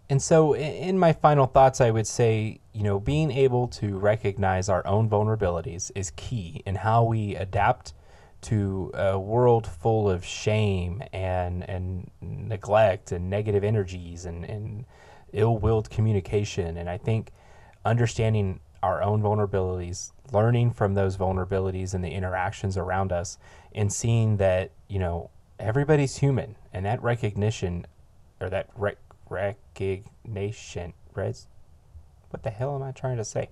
And 0.09 0.21
so 0.21 0.55
in 0.55 0.97
my 0.97 1.11
final 1.11 1.47
thoughts 1.47 1.81
i 1.81 1.91
would 1.91 2.07
say 2.07 2.59
you 2.73 2.83
know 2.83 2.97
being 2.97 3.29
able 3.29 3.67
to 3.67 3.97
recognize 3.97 4.69
our 4.69 4.85
own 4.87 5.09
vulnerabilities 5.09 5.91
is 5.95 6.11
key 6.15 6.61
in 6.65 6.75
how 6.75 7.03
we 7.03 7.35
adapt 7.35 7.93
to 8.41 8.91
a 8.93 9.19
world 9.19 9.67
full 9.67 10.09
of 10.09 10.23
shame 10.23 11.01
and 11.11 11.67
and 11.69 12.09
neglect 12.21 13.11
and 13.11 13.29
negative 13.29 13.63
energies 13.63 14.25
and, 14.25 14.45
and 14.45 14.85
ill-willed 15.33 15.89
communication 15.89 16.77
and 16.77 16.89
i 16.89 16.97
think 16.97 17.31
understanding 17.83 18.59
our 18.83 19.01
own 19.01 19.21
vulnerabilities, 19.21 20.11
learning 20.31 20.71
from 20.71 20.93
those 20.93 21.17
vulnerabilities 21.17 21.93
and 21.93 22.03
the 22.03 22.09
interactions 22.09 22.77
around 22.77 23.11
us, 23.11 23.37
and 23.73 23.91
seeing 23.91 24.37
that, 24.37 24.71
you 24.87 24.99
know, 24.99 25.29
everybody's 25.59 26.17
human. 26.17 26.55
And 26.73 26.85
that 26.85 27.01
recognition 27.01 27.85
or 28.39 28.49
that 28.49 28.69
rec- 28.75 28.97
recognition, 29.29 30.93
what 31.13 32.43
the 32.43 32.49
hell 32.49 32.75
am 32.75 32.83
I 32.83 32.91
trying 32.91 33.17
to 33.17 33.25
say? 33.25 33.49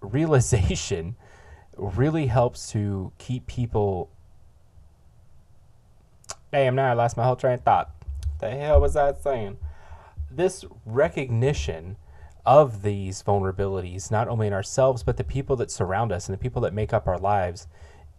Realization 0.00 1.16
really 1.76 2.26
helps 2.26 2.70
to 2.72 3.12
keep 3.18 3.46
people. 3.46 4.10
Damn, 6.52 6.74
now 6.74 6.90
I 6.90 6.94
lost 6.94 7.16
my 7.16 7.24
whole 7.24 7.36
train 7.36 7.54
of 7.54 7.62
thought. 7.62 7.90
The 8.40 8.50
hell 8.50 8.80
was 8.80 8.96
I 8.96 9.12
saying? 9.14 9.58
This 10.30 10.64
recognition 10.86 11.96
of 12.46 12.82
these 12.82 13.22
vulnerabilities, 13.22 14.10
not 14.10 14.28
only 14.28 14.46
in 14.46 14.52
ourselves, 14.52 15.02
but 15.02 15.16
the 15.16 15.24
people 15.24 15.56
that 15.56 15.70
surround 15.70 16.12
us 16.12 16.28
and 16.28 16.34
the 16.36 16.40
people 16.40 16.60
that 16.62 16.74
make 16.74 16.92
up 16.92 17.08
our 17.08 17.18
lives, 17.18 17.66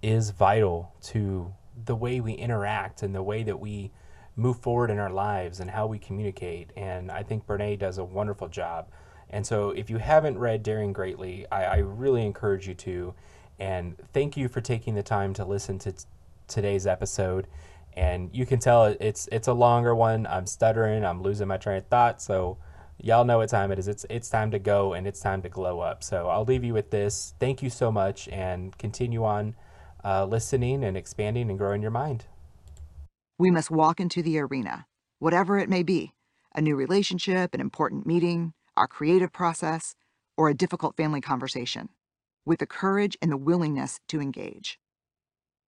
is 0.01 0.31
vital 0.31 0.93
to 1.01 1.53
the 1.85 1.95
way 1.95 2.19
we 2.19 2.33
interact 2.33 3.03
and 3.03 3.13
the 3.13 3.23
way 3.23 3.43
that 3.43 3.59
we 3.59 3.91
move 4.35 4.59
forward 4.59 4.89
in 4.89 4.99
our 4.99 5.09
lives 5.11 5.59
and 5.59 5.69
how 5.71 5.87
we 5.87 5.99
communicate. 5.99 6.71
And 6.75 7.11
I 7.11 7.23
think 7.23 7.45
Brene 7.45 7.79
does 7.79 7.97
a 7.97 8.03
wonderful 8.03 8.47
job 8.49 8.87
And 9.29 9.45
so, 9.45 9.71
if 9.71 9.89
you 9.89 9.97
haven't 9.97 10.37
read 10.37 10.63
Daring 10.63 10.93
Greatly, 10.93 11.45
I, 11.51 11.63
I 11.65 11.77
really 11.77 12.25
encourage 12.25 12.67
you 12.67 12.73
to. 12.75 13.13
And 13.59 13.95
thank 14.13 14.37
you 14.37 14.47
for 14.47 14.61
taking 14.61 14.95
the 14.95 15.03
time 15.03 15.33
to 15.35 15.45
listen 15.45 15.79
to 15.79 15.91
t- 15.91 16.03
today's 16.47 16.85
episode. 16.85 17.47
And 17.93 18.29
you 18.33 18.45
can 18.45 18.59
tell 18.59 18.85
it's 18.99 19.29
it's 19.31 19.47
a 19.47 19.53
longer 19.53 19.95
one. 19.95 20.27
I'm 20.27 20.45
stuttering. 20.45 21.05
I'm 21.05 21.21
losing 21.21 21.47
my 21.47 21.57
train 21.57 21.77
of 21.77 21.87
thought. 21.87 22.21
So 22.21 22.57
y'all 23.01 23.25
know 23.25 23.37
what 23.37 23.49
time 23.49 23.71
it 23.71 23.79
is. 23.79 23.87
It's 23.87 24.05
it's 24.09 24.29
time 24.29 24.51
to 24.51 24.59
go 24.59 24.93
and 24.93 25.07
it's 25.07 25.19
time 25.19 25.41
to 25.43 25.49
glow 25.49 25.79
up. 25.79 26.03
So 26.03 26.27
I'll 26.27 26.43
leave 26.43 26.63
you 26.63 26.73
with 26.73 26.91
this. 26.91 27.33
Thank 27.39 27.63
you 27.63 27.69
so 27.69 27.91
much, 27.91 28.27
and 28.29 28.77
continue 28.77 29.23
on 29.23 29.55
uh, 30.03 30.25
listening 30.25 30.83
and 30.83 30.97
expanding 30.97 31.49
and 31.49 31.57
growing 31.57 31.81
your 31.81 31.91
mind. 31.91 32.25
We 33.37 33.51
must 33.51 33.71
walk 33.71 33.99
into 33.99 34.21
the 34.21 34.39
arena, 34.39 34.85
whatever 35.19 35.57
it 35.57 35.69
may 35.69 35.83
be 35.83 36.13
a 36.55 36.61
new 36.61 36.75
relationship, 36.75 37.53
an 37.53 37.59
important 37.59 38.05
meeting, 38.05 38.53
our 38.77 38.87
creative 38.87 39.33
process, 39.33 39.93
or 40.37 40.49
a 40.49 40.53
difficult 40.53 40.95
family 40.95 41.19
conversation, 41.19 41.89
with 42.45 42.59
the 42.59 42.67
courage 42.67 43.17
and 43.21 43.31
the 43.31 43.37
willingness 43.37 43.99
to 44.09 44.21
engage. 44.21 44.79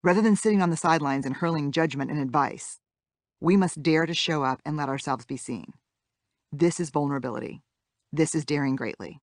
Rather 0.03 0.21
than 0.21 0.35
sitting 0.35 0.61
on 0.61 0.69
the 0.69 0.77
sidelines 0.77 1.25
and 1.25 1.35
hurling 1.35 1.71
judgment 1.71 2.11
and 2.11 2.19
advice, 2.19 2.79
we 3.39 3.57
must 3.57 3.81
dare 3.81 4.05
to 4.05 4.13
show 4.13 4.43
up 4.43 4.61
and 4.65 4.77
let 4.77 4.89
ourselves 4.89 5.25
be 5.25 5.37
seen. 5.37 5.73
This 6.51 6.79
is 6.79 6.89
vulnerability. 6.89 7.61
This 8.11 8.35
is 8.35 8.45
daring 8.45 8.75
greatly. 8.75 9.15